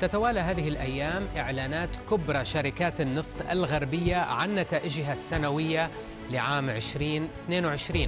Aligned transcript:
تتوالى 0.00 0.40
هذه 0.40 0.68
الأيام 0.68 1.28
إعلانات 1.36 1.96
كبرى 2.10 2.44
شركات 2.44 3.00
النفط 3.00 3.50
الغربية 3.50 4.16
عن 4.16 4.54
نتائجها 4.54 5.12
السنوية 5.12 5.90
لعام 6.30 6.70
2022 6.70 8.06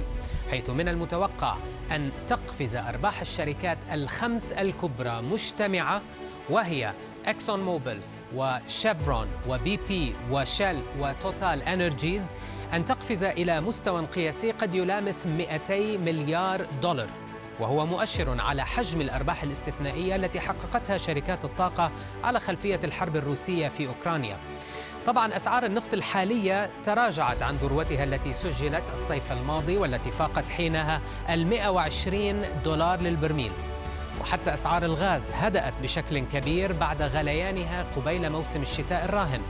حيث 0.51 0.69
من 0.69 0.87
المتوقع 0.87 1.57
أن 1.91 2.11
تقفز 2.27 2.75
أرباح 2.75 3.21
الشركات 3.21 3.77
الخمس 3.91 4.51
الكبرى 4.51 5.21
مجتمعة 5.21 6.01
وهي 6.49 6.93
اكسون 7.25 7.59
موبل 7.59 7.99
وشيفرون 8.35 9.27
وبي 9.47 9.79
بي 9.89 10.13
وشيل 10.31 10.81
وتوتال 10.99 11.63
إنرجيز 11.63 12.33
أن 12.73 12.85
تقفز 12.85 13.23
إلى 13.23 13.61
مستوى 13.61 14.05
قياسي 14.05 14.51
قد 14.51 14.75
يلامس 14.75 15.27
200 15.27 15.97
مليار 15.97 16.65
دولار. 16.81 17.09
وهو 17.61 17.85
مؤشر 17.85 18.41
على 18.41 18.65
حجم 18.65 19.01
الأرباح 19.01 19.43
الاستثنائية 19.43 20.15
التي 20.15 20.39
حققتها 20.39 20.97
شركات 20.97 21.45
الطاقة 21.45 21.91
على 22.23 22.39
خلفية 22.39 22.79
الحرب 22.83 23.15
الروسية 23.15 23.67
في 23.67 23.87
أوكرانيا. 23.87 24.37
طبعا 25.05 25.35
أسعار 25.35 25.65
النفط 25.65 25.93
الحالية 25.93 26.69
تراجعت 26.83 27.43
عن 27.43 27.55
ذروتها 27.55 28.03
التي 28.03 28.33
سجلت 28.33 28.83
الصيف 28.93 29.31
الماضي 29.31 29.77
والتي 29.77 30.11
فاقت 30.11 30.49
حينها 30.49 31.01
ال 31.29 31.47
120 31.47 32.45
دولار 32.63 33.01
للبرميل. 33.01 33.51
وحتى 34.21 34.53
أسعار 34.53 34.85
الغاز 34.85 35.31
هدأت 35.31 35.81
بشكل 35.81 36.19
كبير 36.19 36.73
بعد 36.73 37.01
غليانها 37.01 37.85
قبيل 37.95 38.29
موسم 38.29 38.61
الشتاء 38.61 39.05
الراهن. 39.05 39.41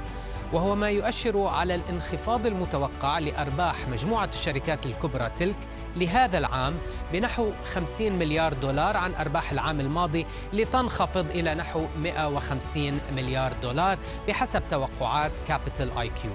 وهو 0.53 0.75
ما 0.75 0.89
يؤشر 0.89 1.47
على 1.47 1.75
الانخفاض 1.75 2.45
المتوقع 2.45 3.19
لأرباح 3.19 3.87
مجموعة 3.87 4.29
الشركات 4.33 4.85
الكبرى 4.85 5.29
تلك 5.29 5.55
لهذا 5.95 6.37
العام 6.37 6.77
بنحو 7.13 7.51
50 7.63 8.11
مليار 8.11 8.53
دولار 8.53 8.97
عن 8.97 9.13
أرباح 9.13 9.51
العام 9.51 9.79
الماضي 9.79 10.25
لتنخفض 10.53 11.31
إلى 11.31 11.55
نحو 11.55 11.85
150 11.97 12.99
مليار 13.15 13.53
دولار 13.61 13.97
بحسب 14.27 14.63
توقعات 14.69 15.39
كابيتال 15.39 15.97
آي 15.97 16.09
كيو. 16.09 16.31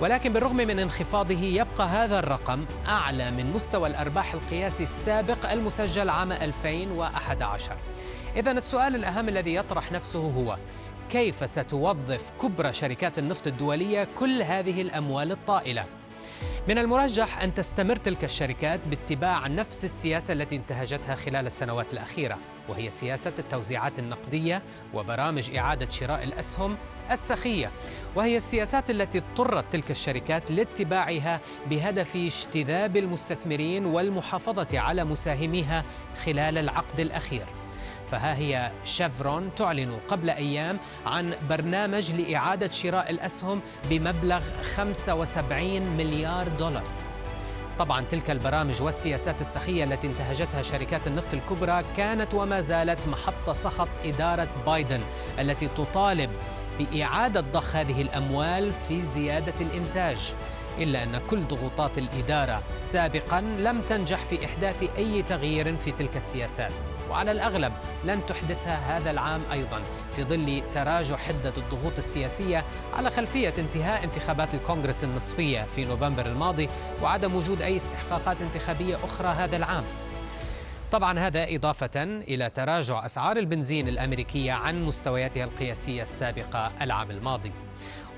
ولكن 0.00 0.32
بالرغم 0.32 0.56
من 0.56 0.78
انخفاضه 0.78 1.40
يبقى 1.40 1.86
هذا 1.86 2.18
الرقم 2.18 2.64
أعلى 2.88 3.30
من 3.30 3.52
مستوى 3.52 3.88
الأرباح 3.88 4.34
القياسي 4.34 4.82
السابق 4.82 5.50
المسجل 5.50 6.10
عام 6.10 6.32
2011. 6.32 7.76
اذا 8.36 8.50
السؤال 8.50 8.94
الأهم 8.94 9.28
الذي 9.28 9.54
يطرح 9.54 9.92
نفسه 9.92 10.20
هو 10.20 10.58
كيف 11.12 11.50
ستوظف 11.50 12.30
كبرى 12.30 12.72
شركات 12.72 13.18
النفط 13.18 13.46
الدولية 13.46 14.08
كل 14.18 14.42
هذه 14.42 14.82
الأموال 14.82 15.32
الطائلة؟ 15.32 15.86
من 16.68 16.78
المرجح 16.78 17.42
أن 17.42 17.54
تستمر 17.54 17.96
تلك 17.96 18.24
الشركات 18.24 18.80
باتباع 18.86 19.46
نفس 19.46 19.84
السياسة 19.84 20.32
التي 20.32 20.56
انتهجتها 20.56 21.14
خلال 21.14 21.46
السنوات 21.46 21.92
الأخيرة 21.92 22.38
وهي 22.68 22.90
سياسة 22.90 23.32
التوزيعات 23.38 23.98
النقدية 23.98 24.62
وبرامج 24.94 25.56
إعادة 25.56 25.90
شراء 25.90 26.24
الأسهم 26.24 26.76
السخية 27.10 27.70
وهي 28.16 28.36
السياسات 28.36 28.90
التي 28.90 29.18
اضطرت 29.18 29.64
تلك 29.72 29.90
الشركات 29.90 30.50
لاتباعها 30.50 31.40
بهدف 31.70 32.16
اجتذاب 32.16 32.96
المستثمرين 32.96 33.86
والمحافظة 33.86 34.78
على 34.78 35.04
مساهميها 35.04 35.84
خلال 36.24 36.58
العقد 36.58 37.00
الأخير. 37.00 37.61
فها 38.12 38.36
هي 38.36 38.70
شيفرون 38.84 39.54
تعلن 39.54 39.92
قبل 40.08 40.30
أيام 40.30 40.78
عن 41.06 41.34
برنامج 41.48 42.14
لإعادة 42.14 42.70
شراء 42.70 43.10
الأسهم 43.10 43.60
بمبلغ 43.90 44.40
75 44.76 45.82
مليار 45.82 46.48
دولار. 46.48 46.84
طبعا 47.78 48.04
تلك 48.04 48.30
البرامج 48.30 48.82
والسياسات 48.82 49.40
السخية 49.40 49.84
التي 49.84 50.06
انتهجتها 50.06 50.62
شركات 50.62 51.06
النفط 51.06 51.34
الكبرى 51.34 51.82
كانت 51.96 52.34
وما 52.34 52.60
زالت 52.60 53.08
محط 53.08 53.50
سخط 53.50 53.88
إدارة 54.04 54.48
بايدن 54.66 55.00
التي 55.38 55.68
تطالب 55.68 56.30
بإعادة 56.78 57.40
ضخ 57.40 57.76
هذه 57.76 58.02
الأموال 58.02 58.72
في 58.72 59.02
زيادة 59.02 59.54
الإنتاج 59.60 60.34
إلا 60.78 61.02
أن 61.02 61.18
كل 61.30 61.40
ضغوطات 61.44 61.98
الإدارة 61.98 62.62
سابقا 62.78 63.40
لم 63.40 63.82
تنجح 63.82 64.18
في 64.18 64.44
إحداث 64.44 64.76
أي 64.98 65.22
تغيير 65.22 65.76
في 65.76 65.90
تلك 65.90 66.16
السياسات. 66.16 66.72
وعلى 67.12 67.32
الأغلب 67.32 67.72
لن 68.04 68.26
تحدثها 68.26 68.96
هذا 68.98 69.10
العام 69.10 69.40
أيضا 69.52 69.82
في 70.16 70.24
ظل 70.24 70.62
تراجع 70.72 71.16
حدة 71.16 71.52
الضغوط 71.56 71.98
السياسية 71.98 72.64
على 72.92 73.10
خلفية 73.10 73.54
انتهاء 73.58 74.04
انتخابات 74.04 74.54
الكونغرس 74.54 75.04
النصفية 75.04 75.62
في 75.62 75.84
نوفمبر 75.84 76.26
الماضي 76.26 76.68
وعدم 77.02 77.34
وجود 77.34 77.62
أي 77.62 77.76
استحقاقات 77.76 78.42
انتخابية 78.42 78.96
أخرى 79.04 79.28
هذا 79.28 79.56
العام. 79.56 79.84
طبعا 80.92 81.18
هذا 81.18 81.54
إضافة 81.54 82.02
إلى 82.04 82.50
تراجع 82.50 83.06
أسعار 83.06 83.36
البنزين 83.36 83.88
الأمريكية 83.88 84.52
عن 84.52 84.84
مستوياتها 84.84 85.44
القياسية 85.44 86.02
السابقة 86.02 86.72
العام 86.82 87.10
الماضي. 87.10 87.52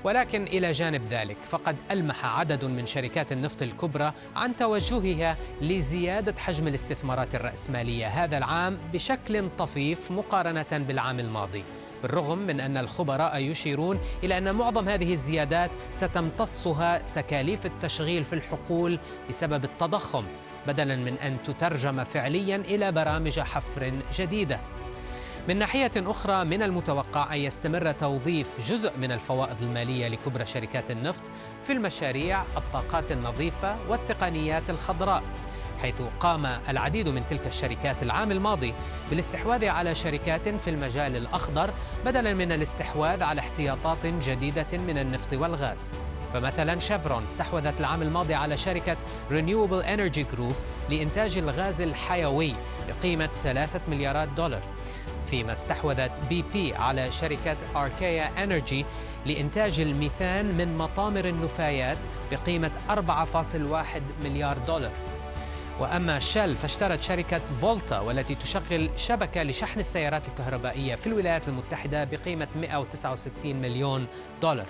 ولكن 0.05 0.43
إلى 0.43 0.71
جانب 0.71 1.07
ذلك 1.09 1.37
فقد 1.43 1.75
ألمح 1.91 2.25
عدد 2.25 2.65
من 2.65 2.85
شركات 2.85 3.31
النفط 3.31 3.61
الكبرى 3.61 4.13
عن 4.35 4.55
توجهها 4.55 5.37
لزيادة 5.61 6.35
حجم 6.41 6.67
الاستثمارات 6.67 7.35
الرأسمالية 7.35 8.07
هذا 8.07 8.37
العام 8.37 8.77
بشكل 8.93 9.49
طفيف 9.57 10.11
مقارنة 10.11 10.67
بالعام 10.71 11.19
الماضي. 11.19 11.63
بالرغم 12.01 12.37
من 12.37 12.59
أن 12.59 12.77
الخبراء 12.77 13.37
يشيرون 13.37 13.99
إلى 14.23 14.37
أن 14.37 14.55
معظم 14.55 14.89
هذه 14.89 15.13
الزيادات 15.13 15.71
ستمتصها 15.91 16.97
تكاليف 16.97 17.65
التشغيل 17.65 18.23
في 18.23 18.33
الحقول 18.33 18.99
بسبب 19.29 19.63
التضخم 19.63 20.25
بدلا 20.67 20.95
من 20.95 21.17
أن 21.17 21.43
تترجم 21.43 22.03
فعليا 22.03 22.55
إلى 22.55 22.91
برامج 22.91 23.39
حفر 23.39 23.93
جديدة. 24.13 24.59
من 25.49 25.57
ناحية 25.57 25.91
أخرى 25.97 26.43
من 26.43 26.63
المتوقع 26.63 27.33
أن 27.33 27.39
يستمر 27.39 27.91
توظيف 27.91 28.71
جزء 28.71 28.97
من 28.97 29.11
الفوائد 29.11 29.61
المالية 29.61 30.07
لكبرى 30.07 30.45
شركات 30.45 30.91
النفط 30.91 31.23
في 31.63 31.73
المشاريع 31.73 32.43
الطاقات 32.57 33.11
النظيفة 33.11 33.77
والتقنيات 33.89 34.69
الخضراء 34.69 35.23
حيث 35.81 36.01
قام 36.19 36.45
العديد 36.69 37.09
من 37.09 37.25
تلك 37.25 37.47
الشركات 37.47 38.03
العام 38.03 38.31
الماضي 38.31 38.73
بالاستحواذ 39.09 39.65
على 39.65 39.95
شركات 39.95 40.49
في 40.49 40.69
المجال 40.69 41.15
الأخضر 41.15 41.73
بدلا 42.05 42.33
من 42.33 42.51
الاستحواذ 42.51 43.23
على 43.23 43.39
احتياطات 43.41 44.05
جديدة 44.05 44.77
من 44.77 44.97
النفط 44.97 45.33
والغاز. 45.33 45.93
فمثلا 46.33 46.79
شيفرون 46.79 47.23
استحوذت 47.23 47.79
العام 47.79 48.01
الماضي 48.01 48.33
على 48.33 48.57
شركة 48.57 48.97
Renewable 49.29 49.85
Energy 49.85 50.35
Group 50.35 50.53
لإنتاج 50.89 51.37
الغاز 51.37 51.81
الحيوي 51.81 52.55
بقيمة 52.87 53.29
ثلاثة 53.43 53.81
مليارات 53.87 54.29
دولار. 54.29 54.61
فيما 55.25 55.51
استحوذت 55.51 56.11
بي 56.29 56.43
بي 56.53 56.75
على 56.75 57.11
شركة 57.11 57.57
أركيا 57.75 58.43
أنرجي 58.43 58.85
لإنتاج 59.25 59.79
الميثان 59.79 60.57
من 60.57 60.77
مطامر 60.77 61.25
النفايات 61.25 62.05
بقيمة 62.31 62.71
4.1 62.89 64.01
مليار 64.23 64.57
دولار. 64.57 64.91
وأما 65.79 66.19
شيل 66.19 66.55
فاشترت 66.55 67.01
شركة 67.01 67.39
فولتا 67.39 67.99
والتي 67.99 68.35
تشغل 68.35 68.89
شبكة 68.95 69.43
لشحن 69.43 69.79
السيارات 69.79 70.27
الكهربائية 70.27 70.95
في 70.95 71.07
الولايات 71.07 71.47
المتحدة 71.47 72.03
بقيمة 72.03 72.47
169 72.55 73.55
مليون 73.55 74.07
دولار 74.41 74.65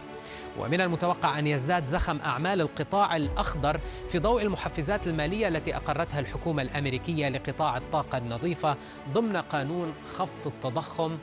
ومن 0.60 0.82
المتوقع 0.82 1.40
أن 1.40 1.48
يزداد 1.48 1.86
زخم 1.86 2.20
أعمال 2.20 2.62
القطاع 2.62 3.16
الأخضر 3.16 3.80
في 4.10 4.20
ضوء 4.20 4.44
المحفزات 4.44 5.08
المالية 5.08 5.48
التي 5.48 5.76
أقرتها 5.76 6.20
الحكومة 6.20 6.62
الأمريكية 6.62 7.30
لقطاع 7.30 7.78
الطاقة 7.78 8.18
النظيفة 8.18 8.78
ضمن 9.14 9.38
قانون 9.38 9.94
خفض 10.08 10.48
التضخم 10.48 11.18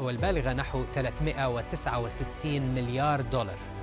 والبالغة 0.00 0.52
نحو 0.52 0.84
369 0.84 2.62
مليار 2.62 3.20
دولار. 3.20 3.75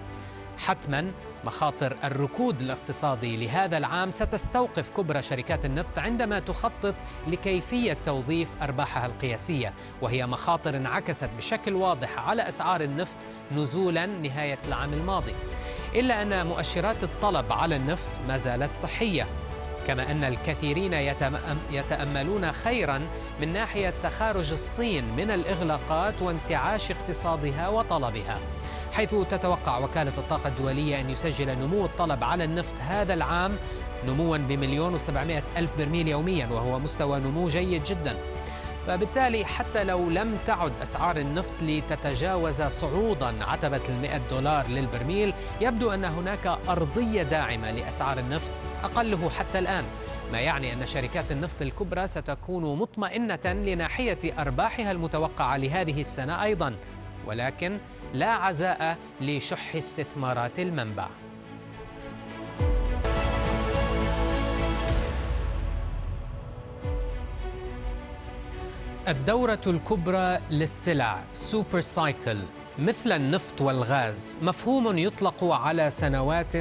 حتما 0.58 1.12
مخاطر 1.44 1.98
الركود 2.04 2.62
الاقتصادي 2.62 3.38
لهذا 3.38 3.78
العام 3.78 4.12
ستستوقف 4.12 4.90
كبرى 4.90 5.24
شركات 5.24 5.66
النفط 5.66 6.00
عندما 6.00 6.40
تخطط 6.40 6.96
لكيفية 7.28 7.98
توظيف 8.06 8.50
أرباحها 8.62 9.06
القياسية 9.06 9.74
وهي 10.02 10.28
مخاطر 10.28 10.78
انعكست 10.78 11.30
بشكل 11.38 11.74
واضح 11.74 12.20
على 12.20 12.50
أسعار 12.50 12.82
النفط 12.82 13.18
نزولا 13.52 14.06
نهاية 14.06 14.60
العام 14.68 14.94
الماضي. 14.94 15.34
إلا 15.96 16.22
أن 16.22 16.48
مؤشرات 16.48 17.04
الطلب 17.04 17.52
على 17.54 17.76
النفط 17.76 18.10
ما 18.28 18.38
زالت 18.38 18.74
صحية 18.74 19.28
كما 19.88 20.12
أن 20.12 20.24
الكثيرين 20.24 20.94
يتأملون 21.72 22.52
خيرا 22.52 23.08
من 23.42 23.54
ناحية 23.54 23.94
تخارج 24.04 24.52
الصين 24.52 25.16
من 25.16 25.32
الإغلاقات 25.32 26.22
وانتعاش 26.22 26.92
اقتصادها 26.92 27.70
وطلبها. 27.70 28.38
حيث 28.94 29.16
تتوقع 29.30 29.78
وكالة 29.78 30.18
الطاقة 30.18 30.48
الدولية 30.48 31.00
أن 31.00 31.10
يسجل 31.10 31.60
نمو 31.60 31.86
الطلب 31.86 32.24
على 32.24 32.44
النفط 32.44 32.74
هذا 32.80 33.14
العام 33.14 33.58
نموا 34.08 34.38
بمليون 34.38 34.94
وسبعمائة 34.94 35.44
ألف 35.58 35.78
برميل 35.78 36.08
يوميا 36.08 36.48
وهو 36.48 36.80
مستوى 36.80 37.20
نمو 37.20 37.48
جيد 37.48 37.84
جدا. 37.84 38.18
فبالتالي 38.88 39.46
حتى 39.46 39.84
لو 39.84 40.10
لم 40.10 40.38
تعد 40.46 40.72
أسعار 40.82 41.18
النفط 41.18 41.54
لتتجاوز 41.62 42.62
صعودا 42.62 43.46
عتبة 43.46 43.82
المئة 43.90 44.22
دولار 44.30 44.68
للبرميل 44.68 45.34
يبدو 45.62 45.92
أن 45.92 46.06
هناك 46.06 46.60
أرضية 46.70 47.24
داعمة 47.24 47.72
لأسعار 47.72 48.20
النفط 48.20 48.52
أقله 48.84 49.30
حتى 49.30 49.60
الآن. 49.60 49.84
ما 50.32 50.40
يعني 50.40 50.74
أن 50.74 50.86
شركات 50.86 51.32
النفط 51.32 51.62
الكبرى 51.62 52.08
ستكون 52.08 52.78
مطمئنة 52.78 53.46
لناحية 53.46 54.20
أرباحها 54.40 54.92
المتوقعة 54.92 55.58
لهذه 55.58 56.02
السنة 56.02 56.44
أيضا. 56.44 56.76
ولكن 57.28 57.78
لا 58.14 58.32
عزاء 58.32 58.98
لشح 59.22 59.76
استثمارات 59.76 60.60
المنبع. 60.60 61.08
الدورة 69.08 69.62
الكبرى 69.68 70.40
للسلع 70.52 71.24
سوبر 71.34 71.82
سايكل 71.82 72.38
مثل 72.80 73.12
النفط 73.12 73.62
والغاز 73.62 74.38
مفهوم 74.42 74.98
يطلق 74.98 75.44
على 75.44 75.90
سنوات 75.90 76.54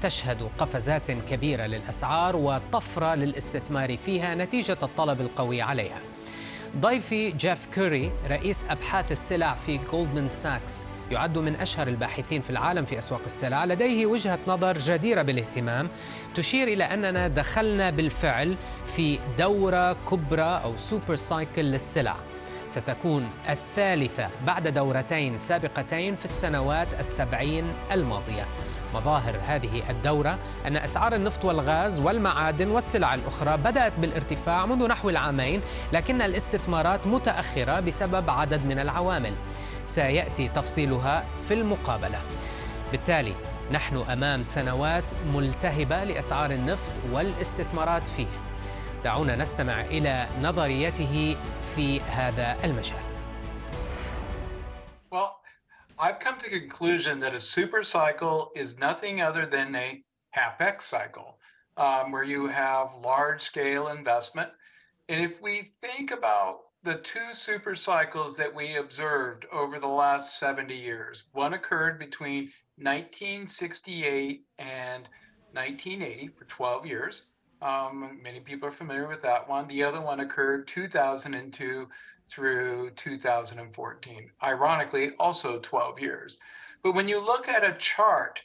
تشهد 0.00 0.50
قفزات 0.58 1.10
كبيرة 1.10 1.66
للأسعار 1.66 2.36
وطفرة 2.36 3.14
للاستثمار 3.14 3.96
فيها 3.96 4.34
نتيجة 4.34 4.78
الطلب 4.82 5.20
القوي 5.20 5.62
عليها. 5.62 6.00
ضيفي 6.80 7.30
جيف 7.30 7.66
كوري 7.74 8.12
رئيس 8.28 8.64
أبحاث 8.70 9.12
السلع 9.12 9.54
في 9.54 9.80
جولدمان 9.92 10.28
ساكس 10.28 10.86
يعد 11.12 11.38
من 11.38 11.56
أشهر 11.56 11.88
الباحثين 11.88 12.40
في 12.40 12.50
العالم 12.50 12.84
في 12.84 12.98
أسواق 12.98 13.22
السلع. 13.26 13.64
لديه 13.64 14.06
وجهة 14.06 14.38
نظر 14.46 14.78
جديرة 14.78 15.22
بالاهتمام 15.22 15.88
تشير 16.34 16.68
إلى 16.68 16.84
أننا 16.84 17.28
دخلنا 17.28 17.90
بالفعل 17.90 18.56
في 18.86 19.18
دورة 19.38 19.92
كبرى 19.92 20.60
أو 20.64 20.76
سوبر 20.76 21.16
سايكل 21.16 21.62
للسلع. 21.62 22.16
ستكون 22.66 23.28
الثالثة 23.48 24.28
بعد 24.46 24.68
دورتين 24.68 25.36
سابقتين 25.36 26.16
في 26.16 26.24
السنوات 26.24 26.88
السبعين 27.00 27.72
الماضية. 27.92 28.46
مظاهر 28.94 29.40
هذه 29.46 29.90
الدورة 29.90 30.38
أن 30.66 30.76
أسعار 30.76 31.14
النفط 31.14 31.44
والغاز 31.44 32.00
والمعادن 32.00 32.70
والسلع 32.70 33.14
الأخرى 33.14 33.56
بدأت 33.56 33.92
بالارتفاع 33.98 34.66
منذ 34.66 34.88
نحو 34.88 35.10
العامين 35.10 35.60
لكن 35.92 36.22
الاستثمارات 36.22 37.06
متأخرة 37.06 37.80
بسبب 37.80 38.30
عدد 38.30 38.66
من 38.66 38.78
العوامل. 38.78 39.34
سيأتي 39.84 40.48
تفصيلها 40.48 41.24
في 41.48 41.54
المقابلة. 41.54 42.20
بالتالي 42.92 43.34
نحن 43.72 43.96
أمام 43.96 44.44
سنوات 44.44 45.04
ملتهبة 45.34 46.04
لأسعار 46.04 46.50
النفط 46.50 46.92
والاستثمارات 47.12 48.08
فيه. 48.08 48.26
دعونا 49.04 49.36
نستمع 49.36 49.80
إلى 49.80 50.26
نظريته 50.42 51.36
في 51.76 52.00
هذا 52.00 52.56
المجال. 52.64 53.11
I've 56.02 56.18
come 56.18 56.36
to 56.38 56.50
the 56.50 56.58
conclusion 56.58 57.20
that 57.20 57.32
a 57.32 57.38
super 57.38 57.84
cycle 57.84 58.50
is 58.56 58.76
nothing 58.76 59.22
other 59.22 59.46
than 59.46 59.72
a 59.76 60.02
capex 60.36 60.82
cycle, 60.82 61.38
um, 61.76 62.10
where 62.10 62.24
you 62.24 62.48
have 62.48 62.92
large 63.00 63.40
scale 63.40 63.86
investment. 63.86 64.50
And 65.08 65.20
if 65.20 65.40
we 65.40 65.68
think 65.80 66.10
about 66.10 66.62
the 66.82 66.96
two 66.96 67.32
super 67.32 67.76
cycles 67.76 68.36
that 68.36 68.52
we 68.52 68.74
observed 68.74 69.46
over 69.52 69.78
the 69.78 69.86
last 69.86 70.40
70 70.40 70.74
years, 70.74 71.26
one 71.34 71.54
occurred 71.54 72.00
between 72.00 72.50
1968 72.78 74.44
and 74.58 75.08
1980 75.52 76.30
for 76.36 76.46
12 76.46 76.84
years. 76.84 77.26
Um, 77.62 78.18
many 78.20 78.40
people 78.40 78.68
are 78.68 78.72
familiar 78.72 79.06
with 79.06 79.22
that 79.22 79.48
one. 79.48 79.68
The 79.68 79.84
other 79.84 80.00
one 80.00 80.18
occurred 80.18 80.66
2002 80.66 81.88
through 82.26 82.90
2014. 82.90 84.30
Ironically, 84.42 85.10
also 85.20 85.60
12 85.60 86.00
years. 86.00 86.38
But 86.82 86.96
when 86.96 87.06
you 87.06 87.20
look 87.20 87.48
at 87.48 87.64
a 87.64 87.78
chart 87.78 88.42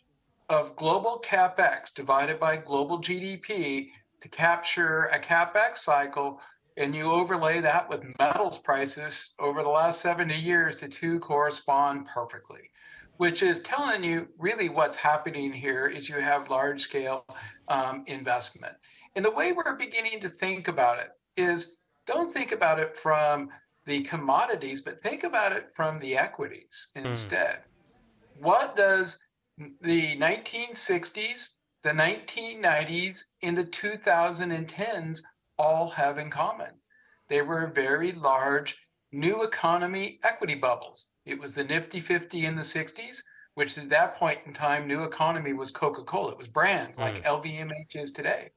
of 0.50 0.76
global 0.76 1.22
capex 1.26 1.94
divided 1.94 2.40
by 2.40 2.58
global 2.58 3.00
GDP 3.00 3.90
to 4.22 4.30
capture 4.30 5.06
a 5.06 5.20
capex 5.20 5.78
cycle, 5.78 6.40
and 6.78 6.96
you 6.96 7.12
overlay 7.12 7.60
that 7.60 7.90
with 7.90 8.06
metals 8.20 8.60
prices 8.60 9.34
over 9.40 9.64
the 9.64 9.70
last 9.70 10.00
70 10.02 10.38
years, 10.38 10.80
the 10.80 10.88
two 10.88 11.20
correspond 11.20 12.06
perfectly, 12.06 12.70
which 13.18 13.42
is 13.42 13.64
telling 13.64 14.04
you 14.04 14.28
really 14.38 14.70
what's 14.70 14.96
happening 14.96 15.52
here 15.52 15.88
is 15.88 16.08
you 16.08 16.20
have 16.20 16.52
large 16.52 16.82
scale 16.82 17.26
um, 17.68 18.04
investment. 18.06 18.76
And 19.18 19.26
the 19.26 19.32
way 19.32 19.52
we're 19.52 19.76
beginning 19.76 20.20
to 20.20 20.30
think 20.30 20.68
about 20.68 21.00
it 21.00 21.10
is 21.36 21.80
don't 22.06 22.32
think 22.32 22.52
about 22.52 22.80
it 22.80 22.96
from 22.96 23.50
the 23.88 24.04
commodities, 24.04 24.82
but 24.82 25.02
think 25.02 25.24
about 25.24 25.52
it 25.54 25.74
from 25.74 25.98
the 25.98 26.16
equities 26.16 26.92
mm. 26.96 27.04
instead. 27.04 27.62
What 28.40 28.76
does 28.76 29.18
the 29.82 30.16
1960s, 30.18 31.56
the 31.84 31.90
1990s, 31.90 33.22
and 33.42 33.58
the 33.58 33.64
2010s 33.64 35.22
all 35.58 35.90
have 35.90 36.20
in 36.20 36.30
common? 36.30 36.74
They 37.28 37.42
were 37.42 37.72
very 37.74 38.12
large 38.12 38.78
new 39.12 39.42
economy 39.42 40.20
equity 40.24 40.54
bubbles. 40.54 41.14
It 41.26 41.40
was 41.40 41.56
the 41.56 41.64
Nifty 41.64 42.02
50 42.02 42.46
in 42.46 42.56
the 42.56 42.62
60s, 42.62 43.24
which 43.56 43.80
at 43.80 43.90
that 43.90 44.16
point 44.16 44.42
in 44.46 44.54
time, 44.54 44.88
new 44.88 45.02
economy 45.02 45.54
was 45.54 45.72
Coca 45.72 46.04
Cola. 46.04 46.34
It 46.34 46.38
was 46.38 46.48
brands 46.48 47.00
mm. 47.00 47.02
like 47.02 47.26
LVMH 47.26 47.96
is 47.96 48.12
today. 48.12 48.52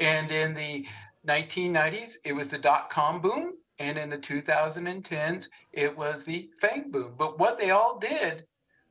And 0.00 0.30
in 0.30 0.54
the 0.54 0.86
1990s, 1.26 2.16
it 2.24 2.32
was 2.32 2.50
the 2.50 2.58
dot 2.58 2.90
com 2.90 3.20
boom. 3.20 3.52
And 3.78 3.96
in 3.96 4.10
the 4.10 4.18
2010s, 4.18 5.48
it 5.72 5.96
was 5.96 6.24
the 6.24 6.50
FANG 6.60 6.90
boom. 6.90 7.14
But 7.16 7.38
what 7.38 7.58
they 7.58 7.70
all 7.70 7.98
did 7.98 8.44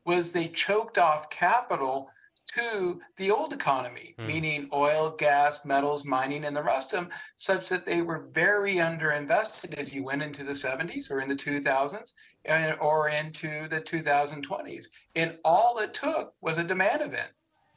was 0.05 0.31
they 0.31 0.47
choked 0.47 0.97
off 0.97 1.29
capital 1.29 2.09
to 2.55 2.99
the 3.17 3.29
old 3.29 3.53
economy, 3.53 4.15
mm. 4.17 4.25
meaning 4.25 4.69
oil, 4.73 5.11
gas, 5.11 5.65
metals, 5.65 6.05
mining, 6.05 6.45
and 6.45 6.55
the 6.55 6.63
rest 6.63 6.93
of 6.93 7.01
them, 7.01 7.09
such 7.37 7.69
that 7.69 7.85
they 7.85 8.01
were 8.01 8.27
very 8.33 8.75
underinvested 8.75 9.75
as 9.75 9.93
you 9.93 10.03
went 10.03 10.23
into 10.23 10.43
the 10.43 10.53
70s 10.53 11.11
or 11.11 11.21
in 11.21 11.27
the 11.27 11.35
2000s 11.35 12.13
and, 12.45 12.75
or 12.79 13.09
into 13.09 13.67
the 13.67 13.81
2020s. 13.81 14.85
And 15.15 15.37
all 15.45 15.77
it 15.77 15.93
took 15.93 16.33
was 16.41 16.57
a 16.57 16.63
demand 16.63 17.03
event 17.03 17.29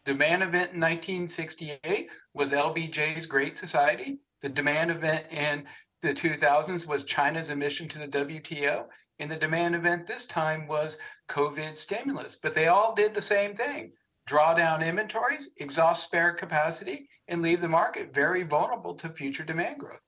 Demand 0.06 0.42
event 0.42 0.72
in 0.74 0.80
1968 0.80 2.10
was 2.34 2.54
LBJ's 2.54 3.26
Great 3.26 3.58
Society. 3.58 4.20
The 4.42 4.50
demand 4.50 4.92
event 4.92 5.26
in 5.32 5.66
the 6.02 6.14
2000s 6.14 6.88
was 6.88 7.04
China's 7.04 7.50
admission 7.50 7.88
to 7.90 8.00
the 8.00 8.08
WTO. 8.08 8.86
And 9.20 9.30
the 9.30 9.36
demand 9.36 9.76
event 9.76 10.08
this 10.08 10.26
time 10.26 10.68
was 10.68 11.00
COVID 11.28 11.78
stimulus. 11.78 12.38
But 12.42 12.54
they 12.54 12.68
all 12.68 12.94
did 12.94 13.14
the 13.14 13.22
same 13.22 13.54
thing 13.56 13.92
draw 14.28 14.54
down 14.54 14.84
inventories, 14.84 15.54
exhaust 15.58 16.04
spare 16.08 16.34
capacity, 16.34 17.10
and 17.30 17.42
leave 17.42 17.62
the 17.62 17.68
market 17.68 18.14
very 18.14 18.44
vulnerable 18.44 18.94
to 18.94 19.10
future 19.10 19.44
demand 19.44 19.80
growth. 19.80 20.02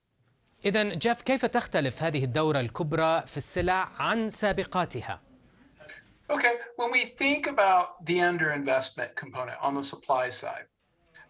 إذا 0.66 0.84
جيف 0.84 1.22
كيف 1.22 1.46
تختلف 1.46 2.04
هذه 2.04 2.24
الدورة 2.24 2.60
الكبرى 2.60 3.24
في 3.28 3.38
السلع 3.38 3.92
عن 4.00 4.30
سابقاتها؟ 4.30 5.22
Okay, 6.31 6.55
when 6.77 6.91
we 6.91 7.05
think 7.05 7.47
about 7.47 8.05
the 8.07 8.19
underinvestment 8.19 9.15
component 9.15 9.59
on 9.61 9.75
the 9.75 9.83
supply 9.83 10.31
side, 10.31 10.65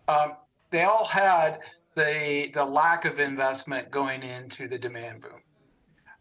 um, 0.06 0.34
they 0.70 0.84
all 0.84 1.04
had 1.04 1.60
the 1.96 2.50
the 2.54 2.64
lack 2.64 3.04
of 3.04 3.18
investment 3.18 3.90
going 3.90 4.22
into 4.22 4.68
the 4.68 4.78
demand 4.78 5.22
boom. 5.22 5.42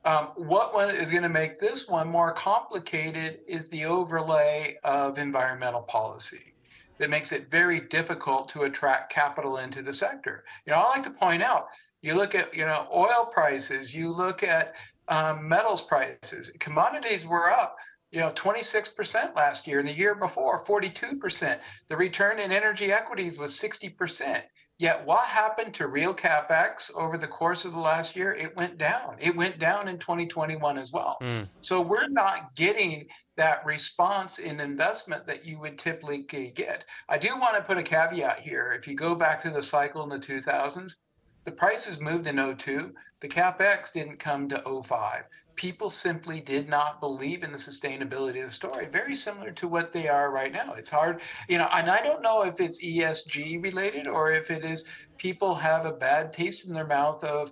Um, 0.06 0.32
what 0.36 0.74
one 0.74 0.94
is 0.94 1.12
going 1.12 1.24
to 1.24 1.30
make 1.30 1.60
this 1.60 1.88
one 1.88 2.10
more 2.10 2.34
complicated 2.34 3.40
is 3.48 3.70
the 3.70 3.86
overlay 3.86 4.78
of 4.84 5.18
environmental 5.18 5.82
policy 5.82 6.54
that 6.98 7.10
makes 7.10 7.32
it 7.32 7.50
very 7.50 7.80
difficult 7.80 8.50
to 8.50 8.64
attract 8.64 9.14
capital 9.14 9.58
into 9.58 9.82
the 9.82 9.94
sector. 9.94 10.44
You 10.66 10.74
know, 10.74 10.80
I 10.80 10.90
like 10.90 11.04
to 11.04 11.10
point 11.10 11.42
out, 11.42 11.68
you 12.02 12.16
look 12.16 12.36
at, 12.36 12.54
you 12.54 12.66
know, 12.66 12.88
oil 12.94 13.30
prices, 13.34 13.96
you 13.96 14.12
look 14.12 14.44
at 14.44 14.76
um, 15.08 15.48
metals 15.48 15.82
prices, 15.82 16.52
commodities 16.60 17.26
were 17.26 17.50
up, 17.50 17.78
you 18.14 18.20
know, 18.20 18.30
26% 18.30 19.36
last 19.36 19.66
year 19.66 19.80
and 19.80 19.88
the 19.88 19.94
year 19.94 20.14
before, 20.14 20.64
42%. 20.64 21.60
The 21.88 21.98
return 21.98 22.40
in 22.40 22.52
energy 22.52 22.94
equities 22.94 23.40
was 23.40 23.60
60%. 23.60 24.44
Yet 24.78 25.04
what 25.06 25.26
happened 25.26 25.74
to 25.76 25.88
real 25.88 26.14
capex 26.14 26.96
over 26.96 27.18
the 27.18 27.28
course 27.28 27.66
of 27.66 27.72
the 27.72 27.80
last 27.80 28.16
year? 28.16 28.34
It 28.34 28.56
went 28.56 28.78
down. 28.78 29.16
It 29.20 29.36
went 29.36 29.58
down 29.58 29.88
in 29.88 29.98
2021 29.98 30.78
as 30.78 30.92
well. 30.92 31.18
Mm. 31.24 31.48
So 31.62 31.82
we're 31.82 32.08
not 32.08 32.56
getting 32.56 33.08
that 33.36 33.66
response 33.66 34.38
in 34.38 34.60
investment 34.60 35.26
that 35.26 35.44
you 35.44 35.60
would 35.60 35.80
typically 35.80 36.52
get. 36.52 36.86
I 37.10 37.18
do 37.18 37.30
want 37.40 37.56
to 37.56 37.64
put 37.64 37.80
a 37.80 37.84
caveat 37.84 38.40
here. 38.40 38.76
If 38.78 38.88
you 38.88 38.96
go 38.96 39.16
back 39.16 39.42
to 39.42 39.50
the 39.50 39.64
cycle 39.64 40.04
in 40.04 40.10
the 40.10 40.20
2000s, 40.20 40.98
the 41.46 41.52
prices 41.52 42.00
moved 42.00 42.28
in 42.28 42.56
02. 42.58 42.94
The 43.22 43.28
capex 43.28 43.92
didn't 43.92 44.18
come 44.18 44.50
to 44.50 44.82
05. 44.84 45.24
People 45.56 45.90
simply 45.90 46.40
did 46.40 46.68
not 46.68 47.00
believe 47.00 47.44
in 47.44 47.52
the 47.52 47.58
sustainability 47.58 48.40
of 48.40 48.48
the 48.48 48.52
story. 48.52 48.88
Very 48.88 49.16
similar 49.16 49.52
to 49.52 49.68
what 49.68 49.92
they 49.92 50.08
are 50.08 50.32
right 50.32 50.52
now. 50.52 50.74
It's 50.74 50.90
hard, 50.90 51.22
you 51.48 51.58
know, 51.58 51.70
and 51.72 51.90
I 51.90 52.02
don't 52.02 52.22
know 52.22 52.44
if 52.44 52.60
it's 52.60 52.84
ESG 52.84 53.62
related 53.64 54.08
or 54.08 54.32
if 54.32 54.50
it 54.50 54.66
is 54.66 54.86
people 55.18 55.56
have 55.56 55.86
a 55.86 55.94
bad 55.94 56.34
taste 56.34 56.68
in 56.68 56.74
their 56.74 56.88
mouth 56.88 57.24
of 57.24 57.52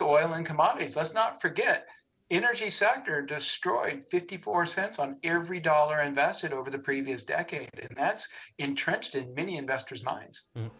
oil 0.00 0.32
and 0.32 0.46
commodities. 0.46 0.96
Let's 0.96 1.14
not 1.14 1.40
forget 1.40 1.86
energy 2.32 2.70
sector 2.70 3.20
destroyed 3.20 4.04
54 4.10 4.64
cents 4.64 4.98
on 4.98 5.18
every 5.22 5.60
dollar 5.60 6.00
invested 6.00 6.52
over 6.52 6.70
the 6.70 6.78
previous 6.78 7.24
decade 7.24 7.68
and 7.74 7.94
that's 7.94 8.30
entrenched 8.58 9.14
in 9.14 9.34
many 9.34 9.58
investors 9.58 10.02
minds 10.02 10.48
mm. 10.56 10.70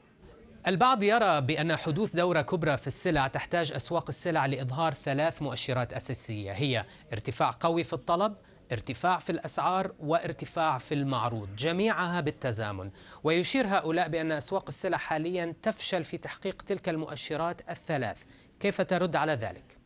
البعض 0.67 1.03
يرى 1.03 1.41
بأن 1.41 1.77
حدوث 1.77 2.17
دورة 2.17 2.43
كبرى 2.43 2.77
في 2.77 2.87
السلع 2.87 3.27
تحتاج 3.27 3.73
أسواق 3.73 4.05
السلع 4.09 4.47
لإظهار 4.47 4.95
ثلاث 4.95 5.43
مؤشرات 5.43 5.93
أساسية 5.93 6.53
هي 6.53 6.85
ارتفاع 7.13 7.57
قوي 7.61 7.85
في 7.85 7.93
الطلب 7.93 8.37
ارتفاع 8.73 9.19
في 9.19 9.31
الأسعار 9.31 9.93
وارتفاع 9.99 10.79
في 10.79 10.95
المعروض 10.95 11.57
جميعها 11.57 12.21
بالتزامن 12.21 12.91
ويشير 13.25 13.67
هؤلاء 13.67 14.09
بأن 14.09 14.33
أسواق 14.33 14.65
السلع 14.69 14.99
حاليا 14.99 15.55
تفشل 15.63 16.05
في 16.05 16.19
تحقيق 16.19 16.63
تلك 16.63 16.89
المؤشرات 16.89 17.71
الثلاث 17.71 18.23
كيف 18.61 18.81
ترد 18.81 19.17
على 19.17 19.33
ذلك؟ 19.33 19.77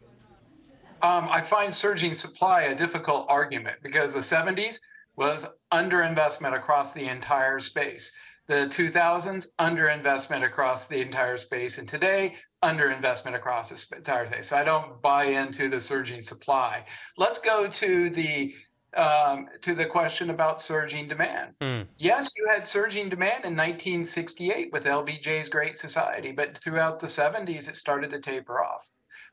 Um, 1.02 1.28
I 1.28 1.40
find 1.40 1.74
surging 1.74 2.14
supply 2.14 2.62
a 2.62 2.74
difficult 2.74 3.26
argument 3.28 3.76
because 3.82 4.14
the 4.14 4.26
70s 4.36 4.80
was 5.16 5.46
underinvestment 5.72 6.54
across 6.54 6.94
the 6.94 7.06
entire 7.08 7.58
space. 7.60 8.12
The 8.48 8.66
2000s, 8.68 9.48
underinvestment 9.58 10.44
across 10.44 10.86
the 10.86 11.00
entire 11.00 11.36
space. 11.36 11.78
And 11.78 11.88
today, 11.88 12.36
underinvestment 12.62 13.34
across 13.34 13.70
the 13.70 13.96
entire 13.96 14.26
space. 14.26 14.48
So 14.48 14.56
I 14.56 14.64
don't 14.64 15.00
buy 15.02 15.24
into 15.24 15.68
the 15.68 15.80
surging 15.80 16.22
supply. 16.22 16.84
Let's 17.16 17.38
go 17.38 17.68
to 17.68 18.10
the 18.10 18.54
um, 18.96 19.48
to 19.60 19.74
the 19.74 19.84
question 19.84 20.30
about 20.30 20.62
surging 20.62 21.06
demand. 21.06 21.54
Mm. 21.60 21.86
Yes, 21.98 22.32
you 22.36 22.46
had 22.48 22.64
surging 22.64 23.10
demand 23.10 23.44
in 23.44 23.54
1968 23.54 24.72
with 24.72 24.84
LBJ's 24.84 25.50
Great 25.50 25.76
Society, 25.76 26.32
but 26.32 26.56
throughout 26.56 26.98
the 26.98 27.06
70s, 27.06 27.68
it 27.68 27.76
started 27.76 28.10
to 28.10 28.20
taper 28.20 28.64
off. 28.64 28.88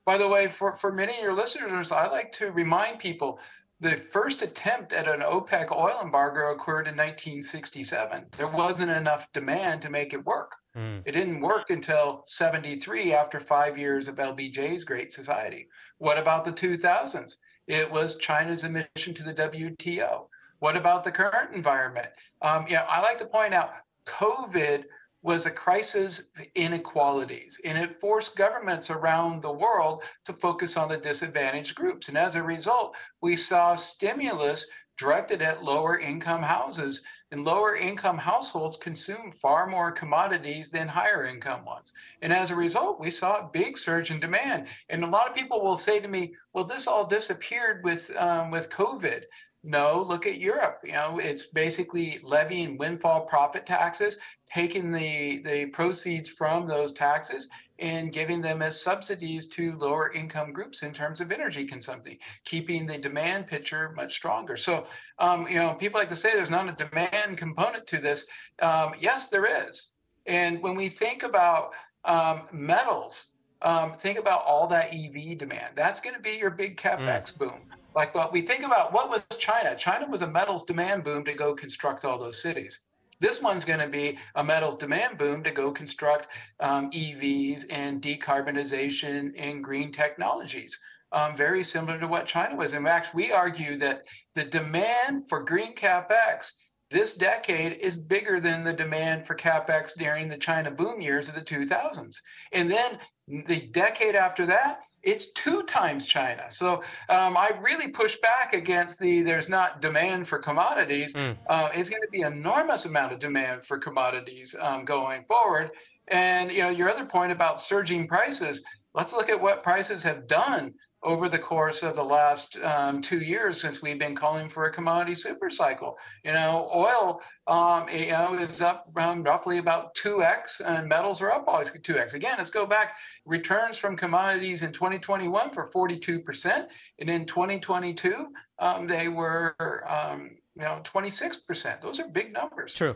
By 0.06 0.18
the 0.18 0.28
way, 0.28 0.48
for, 0.48 0.76
for 0.76 0.92
many 0.92 1.14
of 1.14 1.24
your 1.24 1.34
listeners, 1.34 1.94
I 1.94 2.08
like 2.08 2.34
to 2.34 2.52
remind 2.52 3.00
people 3.00 3.40
the 3.80 3.96
first 3.96 4.42
attempt 4.42 4.94
at 4.94 5.08
an 5.08 5.22
OPEC 5.22 5.72
oil 5.72 6.00
embargo 6.02 6.52
occurred 6.52 6.88
in 6.88 6.96
1967. 6.96 8.26
There 8.38 8.48
wasn't 8.48 8.92
enough 8.92 9.32
demand 9.34 9.82
to 9.82 9.90
make 9.90 10.14
it 10.14 10.26
work. 10.26 10.56
Mm. 10.76 11.02
It 11.06 11.12
didn't 11.12 11.42
work 11.42 11.70
until 11.70 12.24
73 12.26 13.14
after 13.14 13.40
five 13.40 13.78
years 13.78 14.08
of 14.08 14.16
LBJ's 14.16 14.84
Great 14.84 15.12
Society. 15.12 15.68
What 15.98 16.18
about 16.18 16.46
the 16.46 16.52
2000s? 16.52 17.36
It 17.68 17.90
was 17.92 18.18
China's 18.18 18.64
admission 18.64 19.14
to 19.14 19.24
the 19.24 19.34
WTO. 19.34 20.28
What 20.60 20.78
about 20.78 21.04
the 21.04 21.12
current 21.12 21.54
environment? 21.54 22.08
Um, 22.42 22.66
yeah, 22.70 22.86
I 22.88 23.02
like 23.02 23.18
to 23.18 23.26
point 23.26 23.54
out 23.54 23.74
COVID 24.06 24.86
was 25.24 25.46
a 25.46 25.52
crisis 25.52 26.32
of 26.38 26.46
inequalities, 26.54 27.60
and 27.66 27.78
it 27.78 27.96
forced 27.96 28.38
governments 28.38 28.92
around 28.92 29.42
the 29.42 29.52
world 29.52 30.04
to 30.26 30.34
focus 30.34 30.78
on 30.78 30.90
the 30.90 30.98
disadvantaged 30.98 31.76
groups. 31.76 32.10
And 32.10 32.18
as 32.18 32.36
a 32.36 32.44
result, 32.44 32.96
we 33.22 33.36
saw 33.36 33.74
stimulus 33.76 34.68
directed 34.98 35.42
at 35.42 35.64
lower 35.64 35.98
income 35.98 36.44
houses, 36.44 37.04
and 37.32 37.44
lower 37.44 37.76
income 37.76 38.18
households 38.18 38.78
consume 38.78 39.32
far 39.32 39.66
more 39.66 39.92
commodities 39.92 40.70
than 40.70 40.88
higher 40.88 41.26
income 41.26 41.66
ones. 41.66 41.94
And 42.22 42.32
as 42.32 42.52
a 42.52 42.56
result, 42.56 43.00
we 43.00 43.10
saw 43.10 43.40
a 43.40 43.50
big 43.52 43.78
surge 43.78 44.12
in 44.12 44.20
demand. 44.20 44.68
And 44.90 45.04
a 45.04 45.08
lot 45.08 45.28
of 45.28 45.36
people 45.36 45.64
will 45.64 45.78
say 45.78 46.00
to 46.00 46.08
me, 46.08 46.36
well, 46.54 46.64
this 46.64 46.86
all 46.86 47.08
disappeared 47.08 47.84
with, 47.84 48.16
um, 48.18 48.52
with 48.52 48.70
COVID. 48.70 49.24
No, 49.64 50.04
look 50.04 50.28
at 50.28 50.40
Europe. 50.40 50.82
You 50.84 50.92
know, 50.92 51.20
it's 51.20 51.48
basically 51.48 52.20
levying 52.22 52.78
windfall 52.78 53.22
profit 53.22 53.66
taxes, 53.66 54.20
taking 54.54 54.92
the, 54.92 55.40
the 55.40 55.66
proceeds 55.68 56.30
from 56.30 56.68
those 56.68 56.94
taxes 56.94 57.50
and 57.80 58.14
giving 58.14 58.42
them 58.42 58.62
as 58.62 58.80
subsidies 58.80 59.48
to 59.48 59.76
lower 59.78 60.14
income 60.14 60.54
groups 60.54 60.84
in 60.84 60.94
terms 60.94 61.20
of 61.20 61.32
energy 61.32 61.66
consumption, 61.66 62.18
keeping 62.46 62.86
the 62.86 62.98
demand 62.98 63.48
picture 63.48 63.94
much 63.96 64.14
stronger. 64.14 64.56
So, 64.56 64.84
um, 65.18 65.48
you 65.48 65.56
know, 65.56 65.74
people 65.74 66.00
like 66.00 66.10
to 66.10 66.16
say 66.16 66.34
there's 66.34 66.52
not 66.52 66.70
a 66.70 66.74
demand 66.74 67.38
component 67.38 67.88
to 67.88 67.98
this. 67.98 68.28
Um, 68.62 68.94
yes, 69.00 69.30
there 69.30 69.68
is. 69.68 69.96
And 70.28 70.62
when 70.62 70.76
we 70.76 70.88
think 70.88 71.24
about 71.24 71.72
um, 72.06 72.44
metals, 72.52 73.36
um, 73.64 73.94
think 73.94 74.20
about 74.20 74.44
all 74.46 74.68
that 74.68 74.94
EV 74.94 75.38
demand. 75.38 75.74
That's 75.76 76.00
going 76.00 76.16
to 76.16 76.22
be 76.22 76.38
your 76.38 76.52
big 76.52 76.78
capex 76.78 77.34
mm. 77.34 77.40
boom. 77.40 77.62
Like 77.96 78.14
what 78.14 78.32
we 78.32 78.42
think 78.42 78.66
about, 78.66 78.94
what 78.94 79.10
was 79.10 79.26
China? 79.38 79.76
China 79.76 80.08
was 80.08 80.22
a 80.22 80.28
metals 80.28 80.64
demand 80.64 81.04
boom 81.04 81.24
to 81.26 81.34
go 81.34 81.54
construct 81.56 82.06
all 82.06 82.20
those 82.20 82.42
cities. 82.42 82.82
This 83.24 83.42
one's 83.42 83.64
going 83.64 83.80
to 83.80 83.88
be 83.88 84.18
a 84.36 84.44
metals 84.44 84.78
demand 84.78 85.18
boom 85.18 85.46
to 85.46 85.52
go 85.52 85.72
construct 85.72 86.28
um, 86.60 86.92
EVs 86.92 87.64
and 87.72 88.02
decarbonization 88.02 89.32
and 89.38 89.64
green 89.64 89.94
technologies. 89.94 90.78
Um, 91.14 91.34
very 91.34 91.64
similar 91.64 91.98
to 92.00 92.08
what 92.08 92.26
China 92.26 92.58
was. 92.58 92.74
In 92.74 92.84
fact, 92.84 93.16
we 93.16 93.32
argue 93.32 93.78
that 93.78 94.02
the 94.36 94.44
demand 94.44 95.30
for 95.30 95.42
green 95.42 95.74
capex 95.74 96.52
this 96.92 97.16
decade 97.16 97.80
is 97.80 97.96
bigger 97.96 98.40
than 98.40 98.64
the 98.64 98.74
demand 98.74 99.26
for 99.26 99.36
capex 99.36 99.98
during 99.98 100.28
the 100.28 100.38
China 100.38 100.70
boom 100.70 101.02
years 101.02 101.28
of 101.28 101.34
the 101.34 101.42
2000s. 101.42 102.18
And 102.52 102.70
then 102.70 103.00
the 103.48 103.62
decade 103.72 104.16
after 104.16 104.46
that, 104.48 104.82
it's 105.04 105.32
two 105.34 105.64
times 105.64 106.06
China. 106.06 106.50
So 106.50 106.82
um, 107.10 107.36
I 107.38 107.52
really 107.62 107.90
push 107.90 108.18
back 108.18 108.54
against 108.54 109.00
the 109.00 109.22
there's 109.22 109.50
not 109.50 109.82
demand 109.82 110.28
for 110.28 110.40
commodities. 110.40 111.14
Mm. 111.14 111.38
Uh, 111.48 111.70
it's 111.74 111.90
going 111.90 112.02
to 112.02 112.10
be 112.12 112.22
enormous 112.22 112.86
amount 112.86 113.14
of 113.14 113.20
demand 113.20 113.66
for 113.66 113.78
commodities 113.78 114.56
um, 114.60 114.86
going 114.86 115.24
forward. 115.26 115.72
And 116.08 116.52
you 116.52 116.64
know 116.64 116.70
your 116.70 116.90
other 116.90 117.06
point 117.06 117.32
about 117.32 117.62
surging 117.62 118.08
prices. 118.08 118.66
Let's 118.94 119.14
look 119.14 119.30
at 119.30 119.42
what 119.42 119.64
prices 119.64 120.04
have 120.04 120.28
done 120.28 120.74
over 121.04 121.28
the 121.28 121.40
course 121.40 121.84
of 121.84 121.96
the 121.96 122.04
last 122.04 122.58
um, 122.62 123.02
two 123.02 123.20
years 123.20 123.60
since 123.60 123.82
we've 123.82 124.00
been 124.00 124.16
calling 124.16 124.50
for 124.50 124.66
a 124.66 124.72
commodity 124.72 125.16
super 125.16 125.50
cycle. 125.50 125.98
You 126.24 126.34
know, 126.34 126.70
oil, 126.74 127.22
um, 127.48 127.90
you 127.90 128.08
know, 128.08 128.36
is 128.36 128.62
up 128.62 128.90
um, 128.96 129.24
roughly 129.24 129.58
about 129.58 129.96
2x 129.96 130.62
and 130.66 130.88
metals 130.88 131.22
are 131.22 131.32
up 131.32 131.46
always 131.48 131.72
2x. 131.72 132.14
Again, 132.14 132.36
let's 132.38 132.50
go 132.50 132.66
back. 132.66 132.98
Returns 133.26 133.78
from 133.78 133.98
commodities 133.98 134.64
in 134.64 134.72
2021 134.72 135.52
for 135.52 135.70
42%. 135.70 136.68
And 137.00 137.10
in 137.10 137.26
2022, 137.26 138.28
um, 138.60 138.88
they 138.88 139.10
were, 139.10 139.56
um, 139.90 140.38
you 140.56 140.64
know, 140.64 140.82
26%. 140.84 141.82
Those 141.82 142.00
are 142.00 142.08
big 142.08 142.32
numbers. 142.32 142.74
True. 142.74 142.96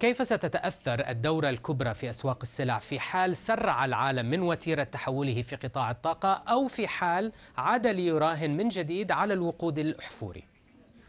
كيف 0.00 0.22
ستتأثر 0.22 1.08
الدورة 1.08 1.48
الكبرى 1.48 1.94
في 1.94 2.10
أسواق 2.10 2.38
السلع 2.42 2.78
في 2.78 3.00
حال 3.00 3.36
سرع 3.36 3.84
العالم 3.84 4.26
من 4.26 4.42
وتيرة 4.42 4.82
تحوله 4.82 5.42
في 5.42 5.56
قطاع 5.56 5.90
الطاقة 5.90 6.42
أو 6.48 6.68
في 6.68 6.88
حال 6.88 7.32
عاد 7.56 7.86
ليراهن 7.86 8.56
من 8.56 8.68
جديد 8.68 9.12
على 9.12 9.34
الوقود 9.34 9.78
الأحفوري؟ 9.78 10.44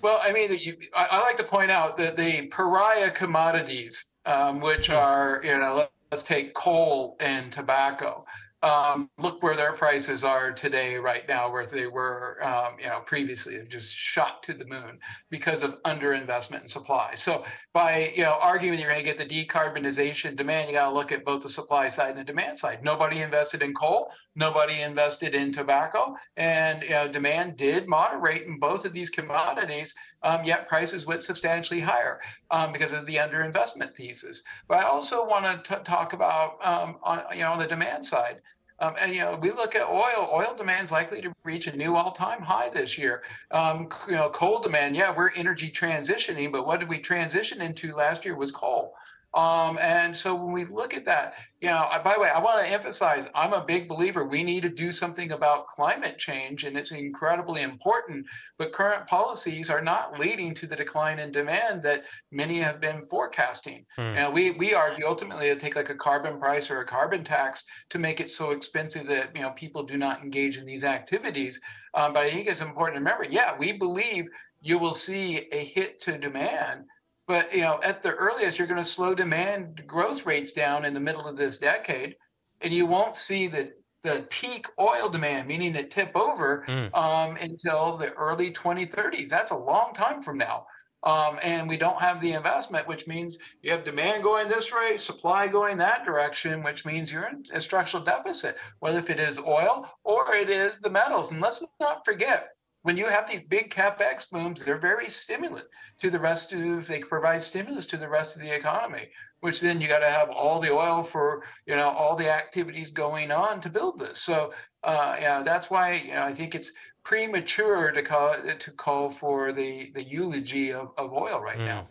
Well, 0.01 0.19
I 0.23 0.31
mean, 0.31 0.57
you, 0.65 0.77
I, 0.95 1.07
I, 1.11 1.19
like 1.27 1.35
to 1.37 1.43
point 1.43 1.71
out 1.71 1.97
that 1.97 2.15
the 2.15 2.47
pariah 2.47 3.11
commodities, 3.11 4.13
um, 4.25 4.61
which 4.61 4.89
are, 4.89 5.41
you 5.43 5.57
know, 5.59 5.89
let's 6.09 6.23
take 6.23 6.53
coal 6.53 7.17
and 7.19 7.51
tobacco. 7.51 8.25
Um, 8.61 9.09
look 9.17 9.41
where 9.41 9.55
their 9.55 9.71
prices 9.71 10.23
are 10.23 10.51
today, 10.51 10.97
right 10.97 11.27
now, 11.29 11.49
where 11.49 11.65
they 11.65 11.87
were, 11.87 12.43
um, 12.43 12.75
you 12.79 12.87
know, 12.87 12.99
previously, 13.05 13.57
just 13.67 13.95
shot 13.95 14.43
to 14.43 14.53
the 14.53 14.65
moon 14.65 14.99
because 15.29 15.63
of 15.63 15.81
underinvestment 15.83 16.63
in 16.63 16.67
supply. 16.67 17.15
So 17.15 17.45
by 17.73 18.11
you 18.15 18.23
know 18.23 18.37
arguing 18.41 18.77
you're 18.77 18.89
going 18.89 19.03
to 19.03 19.05
get 19.05 19.17
the 19.17 19.25
decarbonization 19.25 20.35
demand, 20.35 20.67
you 20.67 20.75
got 20.75 20.89
to 20.89 20.93
look 20.95 21.11
at 21.11 21.23
both 21.23 21.43
the 21.43 21.49
supply 21.49 21.87
side 21.87 22.11
and 22.11 22.19
the 22.19 22.23
demand 22.23 22.57
side. 22.57 22.83
Nobody 22.83 23.21
invested 23.21 23.61
in 23.61 23.73
coal, 23.73 24.11
nobody 24.35 24.81
invested 24.81 25.33
in 25.35 25.53
tobacco, 25.53 26.15
and 26.35 26.83
you 26.83 26.89
know 26.89 27.07
demand 27.07 27.55
did 27.55 27.87
moderate 27.87 28.43
in 28.43 28.59
both 28.59 28.85
of 28.85 28.91
these 28.91 29.09
commodities. 29.09 29.95
Um, 30.21 30.43
yet 30.43 30.67
prices 30.67 31.05
went 31.05 31.23
substantially 31.23 31.79
higher 31.79 32.19
um, 32.51 32.73
because 32.73 32.91
of 32.91 33.05
the 33.05 33.15
underinvestment 33.15 33.93
thesis. 33.93 34.43
But 34.67 34.79
I 34.79 34.83
also 34.83 35.25
want 35.25 35.63
to 35.65 35.75
talk 35.77 36.13
about 36.13 36.57
um, 36.63 36.97
on, 37.03 37.23
you 37.33 37.41
know 37.41 37.53
on 37.53 37.59
the 37.59 37.67
demand 37.67 38.03
side. 38.03 38.41
Um, 38.81 38.95
and 38.99 39.13
you 39.13 39.19
know, 39.19 39.37
we 39.41 39.51
look 39.51 39.75
at 39.75 39.87
oil. 39.87 40.29
Oil 40.31 40.53
demand 40.55 40.83
is 40.83 40.91
likely 40.91 41.21
to 41.21 41.33
reach 41.43 41.67
a 41.67 41.75
new 41.75 41.95
all-time 41.95 42.41
high 42.41 42.69
this 42.69 42.97
year. 42.97 43.23
Um, 43.51 43.89
you 44.07 44.13
know, 44.13 44.29
coal 44.29 44.59
demand. 44.59 44.95
Yeah, 44.95 45.13
we're 45.15 45.31
energy 45.35 45.69
transitioning, 45.69 46.51
but 46.51 46.65
what 46.65 46.79
did 46.79 46.89
we 46.89 46.99
transition 46.99 47.61
into 47.61 47.93
last 47.93 48.23
year 48.23 48.35
was 48.35 48.51
coal. 48.51 48.93
Um, 49.35 49.77
and 49.79 50.15
so 50.15 50.33
when 50.33 50.51
we 50.51 50.65
look 50.65 50.95
at 50.95 51.05
that, 51.05 51.35
you 51.61 51.69
know, 51.69 51.85
by 52.03 52.15
the 52.15 52.21
way, 52.21 52.29
I 52.29 52.39
want 52.39 52.65
to 52.65 52.71
emphasize 52.71 53.27
I'm 53.35 53.53
a 53.53 53.63
big 53.63 53.87
believer 53.87 54.25
we 54.25 54.43
need 54.43 54.63
to 54.63 54.69
do 54.69 54.91
something 54.91 55.31
about 55.31 55.67
climate 55.67 56.17
change, 56.17 56.63
and 56.63 56.75
it's 56.75 56.91
incredibly 56.91 57.61
important. 57.61 58.25
But 58.57 58.71
current 58.71 59.05
policies 59.07 59.69
are 59.69 59.81
not 59.81 60.19
leading 60.19 60.55
to 60.55 60.65
the 60.65 60.75
decline 60.75 61.19
in 61.19 61.31
demand 61.31 61.83
that 61.83 62.05
many 62.31 62.57
have 62.59 62.81
been 62.81 63.05
forecasting. 63.05 63.85
Hmm. 63.95 64.01
And 64.01 64.33
we 64.33 64.51
we 64.51 64.73
argue 64.73 65.05
ultimately 65.05 65.49
to 65.49 65.55
take 65.55 65.75
like 65.75 65.91
a 65.91 65.95
carbon 65.95 66.39
price 66.39 66.71
or 66.71 66.79
a 66.79 66.85
carbon 66.85 67.23
tax 67.23 67.63
to 67.89 67.99
make 67.99 68.19
it 68.19 68.31
so 68.31 68.49
expensive 68.51 69.05
that 69.07 69.35
you 69.35 69.43
know 69.43 69.51
people 69.51 69.83
do 69.83 69.97
not 69.97 70.23
engage 70.23 70.57
in 70.57 70.65
these 70.65 70.83
activities. 70.83 71.61
Um, 71.93 72.13
but 72.13 72.23
I 72.23 72.31
think 72.31 72.47
it's 72.47 72.61
important 72.61 72.95
to 72.95 72.99
remember, 72.99 73.25
yeah, 73.25 73.55
we 73.57 73.73
believe 73.73 74.27
you 74.61 74.77
will 74.77 74.93
see 74.93 75.47
a 75.51 75.63
hit 75.63 75.99
to 76.01 76.17
demand 76.17 76.85
but 77.29 77.53
you 77.53 77.61
know, 77.61 77.79
at 77.83 78.01
the 78.01 78.09
earliest, 78.11 78.57
you're 78.57 78.67
going 78.67 78.81
to 78.81 78.83
slow 78.83 79.13
demand 79.13 79.83
growth 79.85 80.25
rates 80.25 80.51
down 80.51 80.83
in 80.83 80.95
the 80.95 80.99
middle 80.99 81.27
of 81.27 81.37
this 81.37 81.59
decade, 81.59 82.15
and 82.61 82.73
you 82.73 82.85
won't 82.87 83.15
see 83.15 83.47
the 83.47 83.71
the 84.01 84.25
peak 84.29 84.65
oil 84.79 85.09
demand, 85.09 85.47
meaning 85.47 85.75
it 85.75 85.91
tip 85.91 86.11
over, 86.15 86.63
Mm. 86.67 86.95
um, 86.97 87.35
until 87.35 87.97
the 87.97 88.11
early 88.13 88.49
2030s. 88.51 89.29
That's 89.29 89.51
a 89.51 89.57
long 89.57 89.93
time 89.93 90.21
from 90.21 90.37
now. 90.37 90.65
Um, 91.03 91.37
and 91.43 91.67
we 91.69 91.77
don't 91.77 92.01
have 92.01 92.19
the 92.21 92.31
investment, 92.33 92.87
which 92.87 93.07
means 93.07 93.37
you 93.61 93.71
have 93.71 93.83
demand 93.83 94.23
going 94.23 94.47
this 94.49 94.73
way, 94.73 94.97
supply 94.97 95.47
going 95.47 95.77
that 95.77 96.05
direction, 96.05 96.63
which 96.63 96.85
means 96.85 97.11
you're 97.11 97.27
in 97.27 97.43
a 97.53 97.61
structural 97.61 98.03
deficit, 98.03 98.55
whether 98.79 98.99
if 98.99 99.09
it 99.09 99.19
is 99.19 99.37
oil 99.39 99.87
or 100.03 100.33
it 100.33 100.49
is 100.49 100.79
the 100.79 100.89
metals. 100.89 101.31
And 101.31 101.41
let's 101.41 101.63
not 101.79 102.03
forget, 102.05 102.49
when 102.84 102.98
you 102.98 103.06
have 103.06 103.28
these 103.28 103.42
big 103.42 103.70
capex 103.70 104.30
booms, 104.30 104.62
they're 104.62 104.86
very 104.92 105.08
stimulant 105.08 105.66
to 105.98 106.10
the 106.10 106.18
rest 106.18 106.52
of. 106.52 106.86
They 106.86 106.98
provide 106.98 107.40
stimulus 107.40 107.86
to 107.86 107.96
the 107.96 108.08
rest 108.08 108.36
of 108.36 108.42
the 108.42 108.54
economy, 108.54 109.08
which 109.40 109.60
then 109.62 109.80
you 109.80 109.88
got 109.88 110.00
to 110.00 110.10
have 110.10 110.28
all 110.30 110.58
the 110.60 110.72
oil 110.84 111.02
for 111.02 111.42
you 111.66 111.76
know 111.76 111.88
all 111.88 112.14
the 112.14 112.30
activities 112.42 112.90
going 112.90 113.30
on 113.32 113.60
to 113.62 113.70
build 113.70 113.98
this. 113.98 114.18
So 114.28 114.52
uh, 114.82 115.16
yeah, 115.24 115.42
that's 115.42 115.70
why 115.70 115.86
you 116.08 116.14
know 116.14 116.24
I 116.30 116.32
think 116.32 116.54
it's 116.54 116.70
premature 117.10 117.90
to 117.90 118.02
call 118.02 118.34
to 118.64 118.70
call 118.84 119.10
for 119.10 119.52
the 119.52 119.90
the 119.96 120.04
eulogy 120.16 120.66
of, 120.72 120.86
of 120.98 121.06
oil 121.12 121.40
right 121.40 121.60
now. 121.72 121.86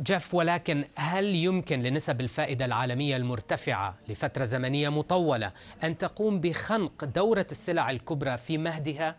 جيف 0.00 0.34
ولكن 0.34 0.84
هل 0.96 1.24
يمكن 1.24 1.82
لنسب 1.82 2.20
الفائدة 2.20 2.64
العالمية 2.64 3.16
المرتفعة 3.16 3.94
لفترة 4.08 4.44
زمنية 4.44 4.88
مطولة 4.88 5.52
أن 5.84 5.98
تقوم 5.98 6.40
بخنق 6.40 7.04
دورة 7.04 7.46
السلع 7.50 7.90
الكبرى 7.90 8.36
في 8.38 8.58
مهدها؟ 8.58 9.16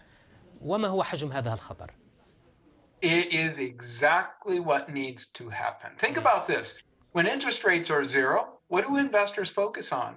وما 0.62 0.88
هو 0.88 1.04
حجم 1.04 1.32
هذا 1.32 1.54
الخطر؟ 1.54 1.92
It 3.02 3.32
is 3.32 3.60
exactly 3.60 4.60
what 4.60 4.90
needs 4.90 5.28
to 5.34 5.50
happen. 5.50 5.92
Think 6.00 6.18
about 6.18 6.48
this. 6.48 6.82
When 7.12 7.28
interest 7.28 7.64
rates 7.64 7.92
are 7.92 8.04
zero, 8.04 8.60
what 8.68 8.88
do 8.88 8.98
investors 8.98 9.52
focus 9.52 9.92
on? 9.92 10.16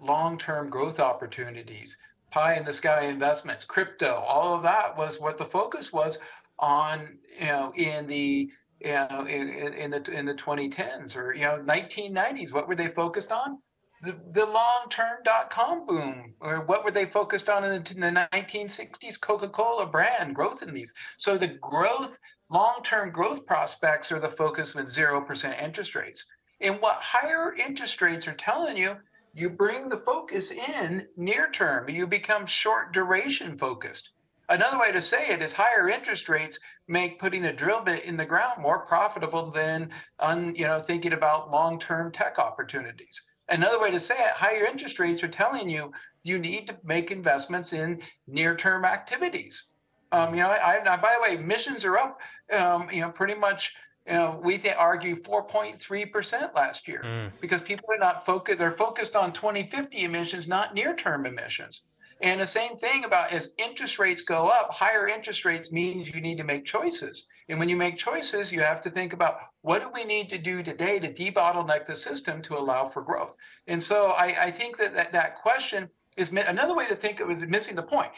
Long-term 0.00 0.70
growth 0.70 1.00
opportunities, 1.00 1.98
pie 2.30 2.54
in 2.54 2.64
the 2.64 2.72
sky 2.72 3.06
investments, 3.06 3.64
crypto, 3.64 4.14
all 4.14 4.54
of 4.54 4.62
that 4.62 4.96
was 4.96 5.20
what 5.20 5.38
the 5.38 5.44
focus 5.44 5.92
was 5.92 6.20
on, 6.58 7.18
you 7.40 7.46
know, 7.46 7.72
in 7.76 8.06
the 8.06 8.50
you 8.80 8.92
know, 8.92 9.26
in, 9.26 9.48
in, 9.48 9.72
in 9.72 9.90
the 9.90 10.02
in 10.12 10.26
the 10.26 10.34
2010s 10.34 11.16
or 11.16 11.34
you 11.34 11.42
know 11.42 11.58
1990s. 11.64 12.52
What 12.52 12.68
were 12.68 12.74
they 12.74 12.88
focused 12.88 13.32
on? 13.32 13.58
the, 14.01 14.17
the 14.31 14.45
long-term 14.45 15.17
dot-com 15.25 15.85
boom, 15.85 16.33
or 16.39 16.61
what 16.61 16.85
were 16.85 16.91
they 16.91 17.05
focused 17.05 17.49
on 17.49 17.65
in 17.65 17.83
the, 17.83 17.91
in 17.91 17.99
the 17.99 18.27
1960s? 18.31 19.19
Coca-Cola 19.19 19.87
brand 19.87 20.35
growth 20.35 20.63
in 20.63 20.73
these. 20.73 20.93
So 21.17 21.37
the 21.37 21.47
growth, 21.47 22.17
long-term 22.49 23.11
growth 23.11 23.45
prospects 23.45 24.11
are 24.11 24.19
the 24.19 24.29
focus 24.29 24.73
with 24.73 24.87
zero 24.87 25.21
percent 25.21 25.61
interest 25.61 25.95
rates. 25.95 26.25
And 26.61 26.79
what 26.81 26.95
higher 26.95 27.53
interest 27.55 28.01
rates 28.01 28.27
are 28.27 28.33
telling 28.33 28.77
you, 28.77 28.97
you 29.33 29.49
bring 29.49 29.89
the 29.89 29.97
focus 29.97 30.51
in 30.51 31.07
near 31.15 31.49
term. 31.51 31.89
You 31.89 32.07
become 32.07 32.45
short 32.45 32.93
duration 32.93 33.57
focused. 33.57 34.11
Another 34.49 34.79
way 34.79 34.91
to 34.91 35.01
say 35.01 35.27
it 35.29 35.43
is 35.43 35.53
higher 35.53 35.89
interest 35.89 36.27
rates 36.27 36.59
make 36.87 37.19
putting 37.19 37.45
a 37.45 37.53
drill 37.53 37.81
bit 37.81 38.03
in 38.05 38.17
the 38.17 38.25
ground 38.25 38.59
more 38.59 38.85
profitable 38.85 39.51
than 39.51 39.91
un, 40.19 40.55
you 40.55 40.65
know 40.65 40.81
thinking 40.81 41.13
about 41.13 41.51
long-term 41.51 42.11
tech 42.11 42.39
opportunities. 42.39 43.28
Another 43.49 43.79
way 43.79 43.91
to 43.91 43.99
say 43.99 44.15
it, 44.15 44.31
higher 44.33 44.65
interest 44.65 44.99
rates 44.99 45.23
are 45.23 45.27
telling 45.27 45.69
you 45.69 45.91
you 46.23 46.37
need 46.39 46.67
to 46.67 46.77
make 46.83 47.11
investments 47.11 47.73
in 47.73 48.01
near-term 48.27 48.85
activities. 48.85 49.71
Um, 50.11 50.33
you 50.35 50.41
know, 50.41 50.49
I, 50.49 50.79
I, 50.85 50.97
by 50.97 51.15
the 51.15 51.21
way, 51.21 51.35
emissions 51.41 51.85
are 51.85 51.97
up. 51.97 52.19
Um, 52.57 52.89
you 52.91 53.01
know, 53.01 53.09
pretty 53.11 53.35
much. 53.35 53.75
You 54.07 54.15
know, 54.15 54.39
we 54.43 54.57
th- 54.57 54.73
argue 54.75 55.15
4.3 55.15 56.11
percent 56.11 56.55
last 56.55 56.87
year 56.87 57.01
Mm. 57.05 57.31
because 57.41 57.61
people 57.61 57.85
are 57.93 57.97
not 57.99 58.25
focused. 58.25 58.57
They're 58.57 58.71
focused 58.71 59.15
on 59.15 59.31
2050 59.33 60.03
emissions, 60.03 60.47
not 60.47 60.73
near-term 60.73 61.27
emissions. 61.27 61.83
And 62.21 62.41
the 62.41 62.47
same 62.47 62.75
thing 62.75 63.03
about 63.03 63.31
as 63.31 63.53
interest 63.59 63.99
rates 63.99 64.23
go 64.23 64.47
up, 64.47 64.73
higher 64.73 65.07
interest 65.07 65.45
rates 65.45 65.71
means 65.71 66.11
you 66.11 66.21
need 66.21 66.37
to 66.39 66.43
make 66.43 66.65
choices. 66.65 67.27
And 67.49 67.59
when 67.59 67.67
you 67.67 67.75
make 67.75 67.97
choices, 67.97 68.51
you 68.51 68.61
have 68.61 68.81
to 68.83 68.89
think 68.89 69.11
about 69.13 69.39
what 69.61 69.81
do 69.81 69.89
we 69.93 70.05
need 70.05 70.29
to 70.29 70.37
do 70.37 70.63
today 70.63 70.99
to 70.99 71.11
debottleneck 71.11 71.85
the 71.85 71.95
system 71.95 72.41
to 72.43 72.57
allow 72.57 72.87
for 72.87 73.01
growth. 73.01 73.35
And 73.67 73.83
so 73.83 74.11
I, 74.11 74.35
I 74.39 74.51
think 74.51 74.77
that, 74.77 74.93
that 74.93 75.11
that 75.11 75.35
question 75.35 75.89
is 76.15 76.31
another 76.31 76.75
way 76.75 76.85
to 76.87 76.95
think 76.95 77.19
of 77.19 77.29
is 77.31 77.45
missing 77.47 77.75
the 77.75 77.83
point. 77.83 78.11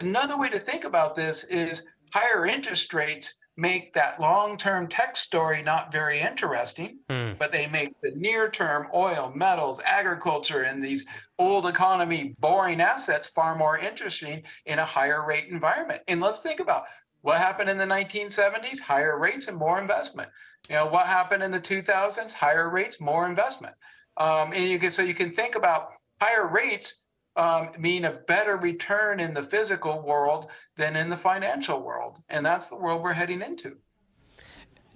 Another 0.00 0.38
way 0.38 0.48
to 0.48 0.58
think 0.58 0.84
about 0.84 1.14
this 1.14 1.44
is 1.44 1.86
higher 2.12 2.46
interest 2.46 2.94
rates 2.94 3.38
make 3.58 3.92
that 3.92 4.20
long-term 4.20 4.86
tech 4.86 5.16
story 5.16 5.60
not 5.62 5.92
very 5.92 6.20
interesting 6.20 7.00
Hmm. 7.10 7.32
but 7.40 7.50
they 7.50 7.66
make 7.66 7.92
the 8.02 8.12
near-term 8.14 8.86
oil, 8.94 9.32
metals, 9.34 9.80
agriculture, 9.84 10.62
and 10.62 10.80
these 10.80 11.04
old 11.40 11.66
economy 11.66 12.36
boring 12.38 12.80
assets 12.80 13.26
far 13.26 13.56
more 13.56 13.76
interesting 13.76 14.44
in 14.66 14.78
a 14.78 14.84
higher 14.84 15.26
rate 15.26 15.48
environment. 15.48 16.02
And 16.06 16.20
let's 16.20 16.40
think 16.40 16.60
about 16.60 16.84
what 17.21 17.37
happened 17.37 17.69
in 17.69 17.77
the 17.77 17.85
1970s: 17.85 18.79
higher 18.79 19.17
rates 19.17 19.47
and 19.47 19.57
more 19.57 19.79
investment. 19.79 20.29
You 20.69 20.75
know 20.75 20.87
what 20.87 21.05
happened 21.07 21.43
in 21.43 21.51
the 21.51 21.59
2000s: 21.59 22.33
higher 22.33 22.69
rates, 22.69 23.01
more 23.01 23.25
investment. 23.25 23.75
Um, 24.17 24.53
and 24.53 24.65
you 24.71 24.79
can 24.79 24.91
so 24.91 25.01
you 25.01 25.13
can 25.13 25.31
think 25.31 25.55
about 25.55 25.81
higher 26.21 26.47
rates 26.47 27.03
um, 27.35 27.69
mean 27.77 28.05
a 28.05 28.11
better 28.11 28.57
return 28.57 29.19
in 29.19 29.33
the 29.33 29.43
physical 29.43 30.01
world 30.01 30.47
than 30.77 30.95
in 30.95 31.09
the 31.09 31.17
financial 31.17 31.81
world, 31.81 32.19
and 32.29 32.45
that's 32.45 32.69
the 32.69 32.77
world 32.77 33.01
we're 33.03 33.13
heading 33.13 33.41
into. 33.41 33.77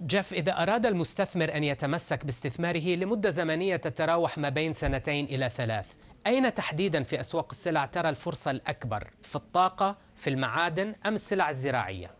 جيف 0.06 0.32
إذا 0.32 0.62
أراد 0.62 0.86
المستثمر 0.86 1.54
أن 1.54 1.64
يتمسك 1.64 2.24
باستثماره 2.24 2.94
لمدة 2.94 3.30
زمنية 3.30 3.76
تتراوح 3.76 4.38
ما 4.38 4.48
بين 4.48 4.72
سنتين 4.72 5.24
إلى 5.24 5.50
ثلاث 5.50 5.86
أين 6.27 6.53
تحديدا 6.53 7.03
في 7.03 7.19
أسواق 7.19 7.47
السلع 7.51 7.85
ترى 7.85 8.09
الفرصة 8.09 8.51
الأكبر؟ 8.51 9.09
في 9.23 9.35
الطاقة، 9.35 9.97
في 10.15 10.29
المعادن 10.29 10.95
أم 11.05 11.13
السلع 11.13 11.49
الزراعية؟ 11.49 12.11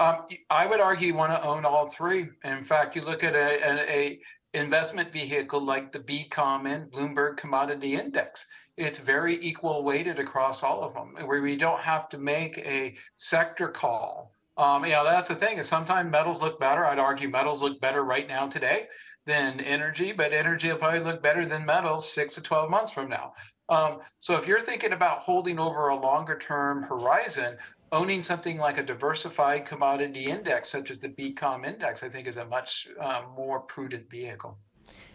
Um, 0.00 0.26
I 0.50 0.66
would 0.66 0.80
argue 0.80 1.08
you 1.08 1.14
want 1.14 1.32
to 1.32 1.42
own 1.46 1.64
all 1.64 1.86
three. 1.86 2.22
In 2.44 2.64
fact, 2.64 2.96
you 2.96 3.02
look 3.02 3.22
at 3.22 3.34
a, 3.34 3.48
a, 3.70 3.72
a 4.00 4.18
investment 4.52 5.12
vehicle 5.12 5.60
like 5.60 5.92
the 5.92 6.00
BCOM 6.00 6.90
Bloomberg 6.90 7.36
Commodity 7.36 7.94
Index. 7.94 8.48
It's 8.76 8.98
very 8.98 9.36
equal 9.50 9.84
weighted 9.84 10.18
across 10.18 10.62
all 10.62 10.82
of 10.82 10.94
them, 10.94 11.08
where 11.28 11.42
we 11.42 11.56
don't 11.56 11.82
have 11.92 12.08
to 12.08 12.18
make 12.18 12.58
a 12.58 12.94
sector 13.16 13.68
call. 13.68 14.32
Um, 14.56 14.84
you 14.84 14.92
know, 14.92 15.04
that's 15.04 15.28
the 15.28 15.34
thing 15.34 15.58
is 15.58 15.68
sometimes 15.68 16.10
metals 16.10 16.42
look 16.42 16.58
better. 16.58 16.84
I'd 16.84 16.98
argue 16.98 17.28
metals 17.28 17.62
look 17.62 17.80
better 17.80 18.02
right 18.02 18.28
now 18.28 18.48
today 18.48 18.88
than 19.26 19.60
energy, 19.60 20.12
but 20.12 20.32
energy 20.32 20.68
will 20.68 20.78
probably 20.78 21.00
look 21.00 21.22
better 21.22 21.46
than 21.46 21.64
metals 21.64 22.10
six 22.10 22.34
to 22.34 22.42
12 22.42 22.70
months 22.70 22.90
from 22.90 23.08
now. 23.08 23.34
Um, 23.68 24.00
so 24.18 24.36
if 24.36 24.46
you're 24.46 24.60
thinking 24.60 24.92
about 24.92 25.20
holding 25.20 25.58
over 25.58 25.88
a 25.88 26.00
longer 26.00 26.38
term 26.38 26.82
horizon, 26.82 27.56
owning 27.92 28.22
something 28.22 28.58
like 28.58 28.78
a 28.78 28.82
diversified 28.82 29.64
commodity 29.66 30.24
index, 30.24 30.68
such 30.68 30.90
as 30.90 30.98
the 30.98 31.10
BCOM 31.10 31.64
index, 31.66 32.02
I 32.02 32.08
think 32.08 32.26
is 32.26 32.38
a 32.38 32.46
much 32.46 32.88
uh, 33.00 33.22
more 33.36 33.60
prudent 33.60 34.10
vehicle. 34.10 34.58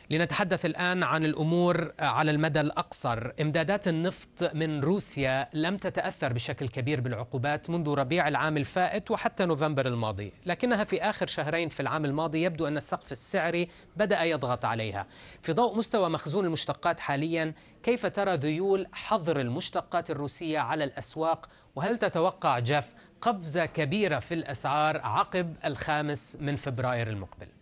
لنتحدث 0.10 0.66
الآن 0.66 1.04
عن 1.04 1.26
الأمور 1.26 1.92
على 2.00 2.32
المدى 2.32 2.62
الأقصر. 2.62 3.32
إمدادات 3.42 3.88
النفط 3.88 4.56
من 4.56 4.80
روسيا 4.80 5.50
لم 5.54 5.78
تتأثر 5.78 6.34
بشكل 6.34 6.68
كبير 6.68 7.02
بالعقوبات 7.02 7.70
منذ 7.70 7.90
ربيع 7.90 8.28
العام 8.28 8.58
الفائت 8.58 9.12
وحتى 9.12 9.46
نوفمبر 9.46 9.88
الماضي 9.88 10.34
لكنها 10.46 10.84
في 10.84 11.02
آخر 11.02 11.28
شهرين 11.28 11.70
في 11.70 11.80
العام 11.80 12.06
الماضي 12.06 12.44
يبدو 12.44 12.68
أن 12.68 12.78
السقف 12.78 13.12
السعري 13.12 13.68
بدأ 13.98 14.24
يضغط 14.24 14.66
عليها. 14.66 15.08
في 15.42 15.54
ضوء 15.54 15.78
مستوى 15.78 16.10
مخزون 16.10 16.46
المشتقات 16.46 17.00
حاليا 17.00 17.54
كيف 17.84 18.06
ترى 18.06 18.36
ذيول 18.36 18.88
حظر 18.92 19.40
المشتقات 19.40 20.12
الروسية 20.12 20.60
على 20.60 20.84
الأسواق؟ 20.84 21.50
وهل 21.76 21.98
تتوقع 21.98 22.60
جاف 22.60 22.94
قفزة 23.22 23.66
كبيرة 23.66 24.20
في 24.20 24.34
الأسعار 24.34 24.98
عقب 24.98 25.56
الخامس 25.66 26.38
من 26.42 26.56
فبراير 26.56 27.10
المقبل؟ 27.10 27.57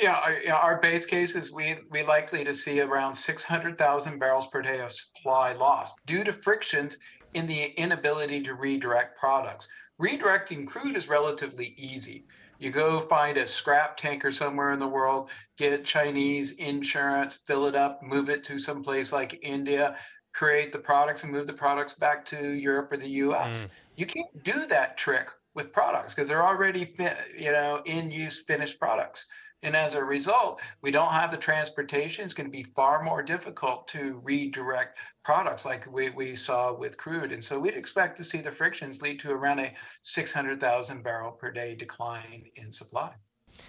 Yeah, 0.00 0.20
our, 0.24 0.38
yeah, 0.44 0.54
our 0.54 0.80
base 0.80 1.04
case 1.04 1.34
is 1.34 1.52
we 1.52 1.76
we 1.90 2.04
likely 2.04 2.44
to 2.44 2.54
see 2.54 2.80
around 2.80 3.14
600,000 3.14 4.18
barrels 4.18 4.46
per 4.46 4.62
day 4.62 4.80
of 4.80 4.92
supply 4.92 5.52
lost 5.54 5.94
due 6.06 6.22
to 6.22 6.32
frictions 6.32 6.98
in 7.34 7.46
the 7.46 7.72
inability 7.76 8.42
to 8.42 8.54
redirect 8.54 9.18
products. 9.18 9.68
Redirecting 10.00 10.68
crude 10.68 10.96
is 10.96 11.08
relatively 11.08 11.74
easy. 11.76 12.26
You 12.60 12.70
go 12.70 13.00
find 13.00 13.36
a 13.36 13.46
scrap 13.46 13.96
tanker 13.96 14.30
somewhere 14.30 14.72
in 14.72 14.78
the 14.78 14.86
world, 14.86 15.30
get 15.56 15.84
Chinese 15.84 16.52
insurance, 16.52 17.34
fill 17.46 17.66
it 17.66 17.74
up, 17.74 18.00
move 18.02 18.28
it 18.30 18.44
to 18.44 18.58
some 18.58 18.82
place 18.82 19.12
like 19.12 19.38
India, 19.42 19.96
create 20.32 20.72
the 20.72 20.78
products 20.78 21.24
and 21.24 21.32
move 21.32 21.46
the 21.48 21.52
products 21.52 21.94
back 21.94 22.24
to 22.26 22.50
Europe 22.50 22.92
or 22.92 22.96
the 22.96 23.08
US. 23.08 23.64
Mm. 23.64 23.70
You 23.96 24.06
can't 24.06 24.44
do 24.44 24.66
that 24.66 24.96
trick 24.96 25.28
with 25.54 25.72
products 25.72 26.14
because 26.14 26.28
they're 26.28 26.46
already, 26.46 26.88
you 27.36 27.50
know, 27.50 27.82
in 27.84 28.12
use 28.12 28.44
finished 28.44 28.78
products. 28.78 29.26
And 29.65 29.75
as 29.87 29.93
a 29.95 30.03
result, 30.17 30.53
we 30.85 30.91
don't 30.97 31.13
have 31.21 31.31
the 31.31 31.41
transportation. 31.49 32.19
It's 32.25 32.37
going 32.39 32.49
to 32.51 32.57
be 32.61 32.65
far 32.79 32.95
more 33.09 33.21
difficult 33.33 33.79
to 33.95 34.01
redirect 34.31 34.93
products 35.29 35.63
like 35.71 35.83
we, 35.95 36.03
we 36.21 36.29
saw 36.47 36.61
with 36.83 36.93
crude. 37.03 37.31
And 37.35 37.43
so 37.49 37.53
we'd 37.63 37.81
expect 37.83 38.13
to 38.19 38.25
see 38.31 38.41
the 38.47 38.53
frictions 38.61 39.01
lead 39.05 39.17
to 39.23 39.29
around 39.31 39.59
a 39.59 39.69
600,000 40.01 41.01
barrel 41.01 41.31
per 41.31 41.49
day 41.51 41.75
decline 41.75 42.41
in 42.55 42.71
supply. 42.71 43.11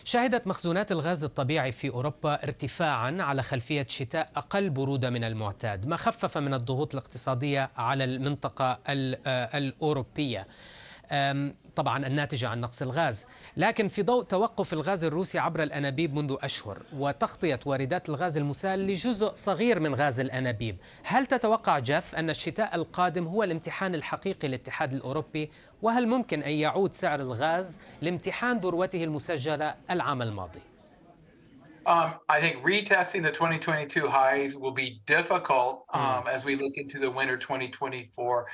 شهدت 0.04 0.46
مخزونات 0.46 0.92
الغاز 0.92 1.24
الطبيعي 1.24 1.72
في 1.72 1.88
اوروبا 1.88 2.42
ارتفاعا 2.42 3.16
على 3.20 3.42
خلفيه 3.42 3.86
شتاء 3.88 4.30
اقل 4.36 4.70
بروده 4.70 5.10
من 5.10 5.24
المعتاد، 5.24 5.86
ما 5.86 5.96
خفف 5.96 6.38
من 6.38 6.54
الضغوط 6.54 6.94
الاقتصاديه 6.94 7.70
على 7.76 8.04
المنطقه 8.04 8.78
الاوروبيه. 9.54 10.46
طبعا 11.79 12.07
الناتجة 12.07 12.47
عن 12.47 12.61
نقص 12.61 12.81
الغاز 12.81 13.27
لكن 13.57 13.87
في 13.87 14.03
ضوء 14.03 14.23
توقف 14.23 14.73
الغاز 14.73 15.03
الروسي 15.03 15.39
عبر 15.39 15.63
الأنابيب 15.63 16.15
منذ 16.15 16.35
أشهر 16.41 16.81
وتغطية 16.93 17.59
واردات 17.65 18.09
الغاز 18.09 18.37
المسال 18.37 18.79
لجزء 18.79 19.31
صغير 19.35 19.79
من 19.79 19.95
غاز 19.95 20.19
الأنابيب. 20.19 20.77
هل 21.03 21.25
تتوقع 21.25 21.79
جيف 21.79 22.15
أن 22.15 22.29
الشتاء 22.29 22.75
القادم 22.75 23.27
هو 23.27 23.43
الامتحان 23.43 23.95
الحقيقي 23.95 24.47
للاتحاد 24.47 24.93
الأوروبي؟ 24.93 25.51
وهل 25.81 26.07
ممكن 26.07 26.43
أن 26.43 26.51
يعود 26.51 26.93
سعر 26.93 27.19
الغاز 27.19 27.79
لامتحان 28.01 28.57
ذروته 28.57 29.03
المسجلة 29.03 29.75
العام 29.89 30.21
الماضي؟ 30.21 30.61
Um, 31.85 32.11
I 32.29 32.39
think 32.41 32.63
retesting 32.63 33.23
the 33.23 33.31
2022 33.31 34.07
highs 34.07 34.55
will 34.55 34.73
be 34.85 35.01
difficult 35.07 35.85
um, 35.93 36.23
as 36.27 36.45
we 36.45 36.55
look 36.55 36.77
into 36.77 36.99
the 36.99 37.09
winter 37.09 37.37
2024 37.37 38.45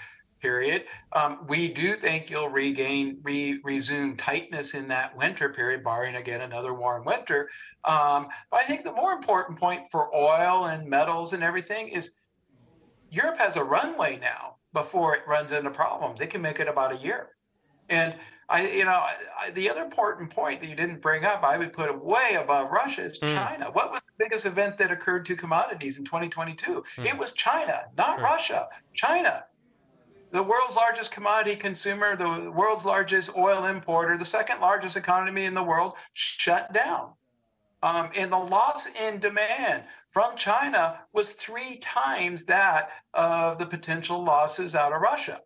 period. 0.45 0.83
Um, 1.13 1.39
we 1.47 1.67
do 1.69 1.95
think 1.95 2.29
you'll 2.29 2.49
regain, 2.49 3.17
re, 3.23 3.59
resume 3.63 4.15
tightness 4.15 4.75
in 4.75 4.87
that 4.89 5.17
winter 5.17 5.49
period, 5.49 5.83
barring 5.83 6.17
again 6.17 6.41
another 6.41 6.71
warm 6.71 7.03
winter. 7.03 7.49
Um, 7.83 8.27
but 8.51 8.59
I 8.59 8.63
think 8.63 8.83
the 8.83 8.91
more 8.91 9.13
important 9.13 9.57
point 9.57 9.81
for 9.89 10.15
oil 10.15 10.65
and 10.65 10.87
metals 10.87 11.33
and 11.33 11.41
everything 11.41 11.87
is 11.87 12.13
Europe 13.09 13.39
has 13.39 13.55
a 13.55 13.63
runway 13.63 14.19
now 14.21 14.57
before 14.71 15.15
it 15.15 15.23
runs 15.27 15.51
into 15.51 15.71
problems. 15.71 16.21
It 16.21 16.29
can 16.29 16.43
make 16.43 16.59
it 16.59 16.67
about 16.67 16.93
a 16.93 16.97
year. 16.97 17.29
And 17.89 18.13
I, 18.47 18.67
you 18.67 18.85
know, 18.85 18.91
I, 19.39 19.49
the 19.49 19.67
other 19.71 19.83
important 19.83 20.29
point 20.29 20.61
that 20.61 20.69
you 20.69 20.75
didn't 20.75 21.01
bring 21.01 21.25
up, 21.25 21.43
I 21.43 21.57
would 21.57 21.73
put 21.73 21.89
it 21.89 21.99
way 21.99 22.37
above 22.39 22.69
Russia. 22.69 23.05
It's 23.05 23.17
mm. 23.17 23.33
China. 23.33 23.71
What 23.71 23.91
was 23.91 24.03
the 24.03 24.13
biggest 24.19 24.45
event 24.45 24.77
that 24.77 24.91
occurred 24.91 25.25
to 25.25 25.35
commodities 25.35 25.97
in 25.97 26.05
2022? 26.05 26.83
Mm. 26.97 27.05
It 27.07 27.17
was 27.17 27.31
China, 27.31 27.85
not 27.97 28.17
sure. 28.17 28.23
Russia. 28.23 28.67
China 28.93 29.45
the 30.35 30.43
world's 30.43 30.75
largest 30.75 31.11
commodity 31.11 31.55
consumer, 31.55 32.17
the 32.17 32.51
world's 32.51 32.85
largest 32.85 33.37
oil 33.37 33.63
importer, 33.63 34.17
the 34.17 34.25
second 34.25 34.59
largest 34.59 34.97
economy 34.97 35.45
in 35.45 35.53
the 35.53 35.63
world, 35.63 35.93
shut 36.11 36.73
down. 36.73 37.13
Um, 37.81 38.09
and 38.17 38.29
the 38.29 38.37
loss 38.37 38.87
in 39.01 39.19
demand 39.19 39.85
from 40.11 40.35
China 40.35 40.99
was 41.13 41.31
three 41.31 41.77
times 41.77 42.43
that 42.45 42.89
of 43.13 43.57
the 43.57 43.65
potential 43.65 44.25
losses 44.25 44.75
out 44.75 44.91
of 44.91 44.99
Russia. 44.99 45.39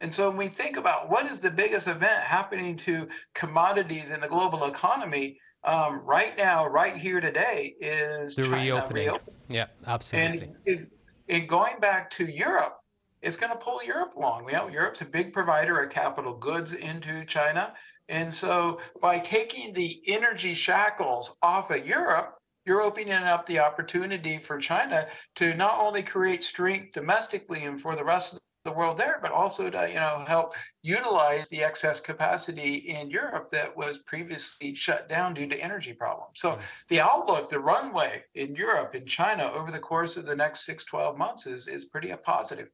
And 0.00 0.12
so 0.12 0.30
when 0.30 0.36
we 0.36 0.48
think 0.48 0.76
about 0.76 1.08
what 1.08 1.26
is 1.26 1.38
the 1.38 1.50
biggest 1.50 1.86
event 1.86 2.24
happening 2.24 2.76
to 2.78 3.06
commodities 3.34 4.10
in 4.10 4.20
the 4.20 4.28
global 4.28 4.64
economy, 4.64 5.38
um, 5.62 6.00
right 6.04 6.36
now, 6.36 6.66
right 6.66 6.96
here 6.96 7.20
today, 7.20 7.76
is 7.80 8.34
the 8.34 8.42
China 8.42 8.56
reopening. 8.56 9.06
reopening. 9.06 9.34
Yeah, 9.48 9.66
absolutely. 9.86 10.54
And, 10.66 10.88
and 11.28 11.48
going 11.48 11.78
back 11.78 12.10
to 12.10 12.26
Europe, 12.26 12.78
it's 13.22 13.36
going 13.36 13.52
to 13.52 13.58
pull 13.58 13.82
Europe 13.82 14.14
along. 14.16 14.46
You 14.46 14.52
know, 14.52 14.68
Europe's 14.68 15.00
a 15.00 15.06
big 15.06 15.32
provider 15.32 15.80
of 15.80 15.90
capital 15.90 16.34
goods 16.34 16.72
into 16.72 17.24
China. 17.24 17.74
And 18.08 18.32
so 18.32 18.80
by 19.00 19.18
taking 19.18 19.72
the 19.72 20.00
energy 20.06 20.54
shackles 20.54 21.36
off 21.42 21.70
of 21.70 21.86
Europe, 21.86 22.38
you're 22.64 22.82
opening 22.82 23.12
up 23.12 23.46
the 23.46 23.58
opportunity 23.58 24.38
for 24.38 24.58
China 24.58 25.08
to 25.36 25.54
not 25.54 25.78
only 25.78 26.02
create 26.02 26.42
strength 26.42 26.92
domestically 26.92 27.64
and 27.64 27.80
for 27.80 27.96
the 27.96 28.04
rest 28.04 28.34
of 28.34 28.40
the 28.64 28.72
world 28.72 28.98
there, 28.98 29.18
but 29.22 29.32
also 29.32 29.70
to 29.70 29.88
you 29.88 29.94
know 29.94 30.24
help 30.26 30.52
utilize 30.82 31.48
the 31.48 31.62
excess 31.64 32.00
capacity 32.00 32.74
in 32.74 33.10
Europe 33.10 33.48
that 33.50 33.74
was 33.76 33.98
previously 33.98 34.74
shut 34.74 35.08
down 35.08 35.32
due 35.32 35.46
to 35.46 35.56
energy 35.56 35.94
problems. 35.94 36.40
So 36.40 36.52
mm-hmm. 36.52 36.60
the 36.88 37.00
outlook, 37.00 37.48
the 37.48 37.60
runway 37.60 38.24
in 38.34 38.54
Europe, 38.54 38.94
in 38.94 39.06
China 39.06 39.50
over 39.54 39.70
the 39.70 39.78
course 39.78 40.16
of 40.16 40.26
the 40.26 40.36
next 40.36 40.66
six, 40.66 40.84
12 40.84 41.16
months 41.16 41.46
is, 41.46 41.68
is 41.68 41.86
pretty 41.86 42.12
positive. 42.22 42.68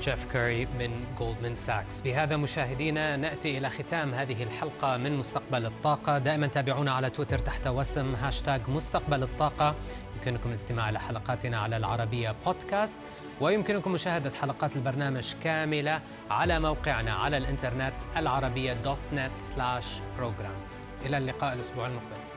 جيف 0.00 0.32
كوري 0.32 0.66
من 0.66 1.04
جولدمان 1.18 1.54
ساكس 1.54 2.00
بهذا 2.00 2.36
مشاهدينا 2.36 3.16
نأتي 3.16 3.58
إلى 3.58 3.70
ختام 3.70 4.14
هذه 4.14 4.42
الحلقة 4.42 4.96
من 4.96 5.16
مستقبل 5.16 5.66
الطاقة. 5.66 6.18
دائما 6.18 6.46
تابعونا 6.46 6.92
على 6.92 7.10
تويتر 7.10 7.38
تحت 7.38 7.66
وسم 7.66 8.14
هاشتاج 8.14 8.68
مستقبل 8.68 9.22
الطاقة. 9.22 9.74
يمكنكم 10.16 10.48
الاستماع 10.48 10.88
إلى 10.88 11.00
حلقاتنا 11.00 11.58
على 11.58 11.76
العربية 11.76 12.34
بودكاست. 12.46 13.00
ويمكنكم 13.40 13.92
مشاهدة 13.92 14.32
حلقات 14.40 14.76
البرنامج 14.76 15.34
كاملة 15.42 16.00
على 16.30 16.60
موقعنا 16.60 17.12
على 17.12 17.36
الإنترنت 17.36 17.94
العربية 18.16 18.72
دوت 18.72 18.98
نت 19.12 19.38
سلاش 19.38 19.86
بروجرامز 20.18 20.86
إلى 21.06 21.18
اللقاء 21.18 21.54
الأسبوع 21.54 21.86
المقبل. 21.86 22.27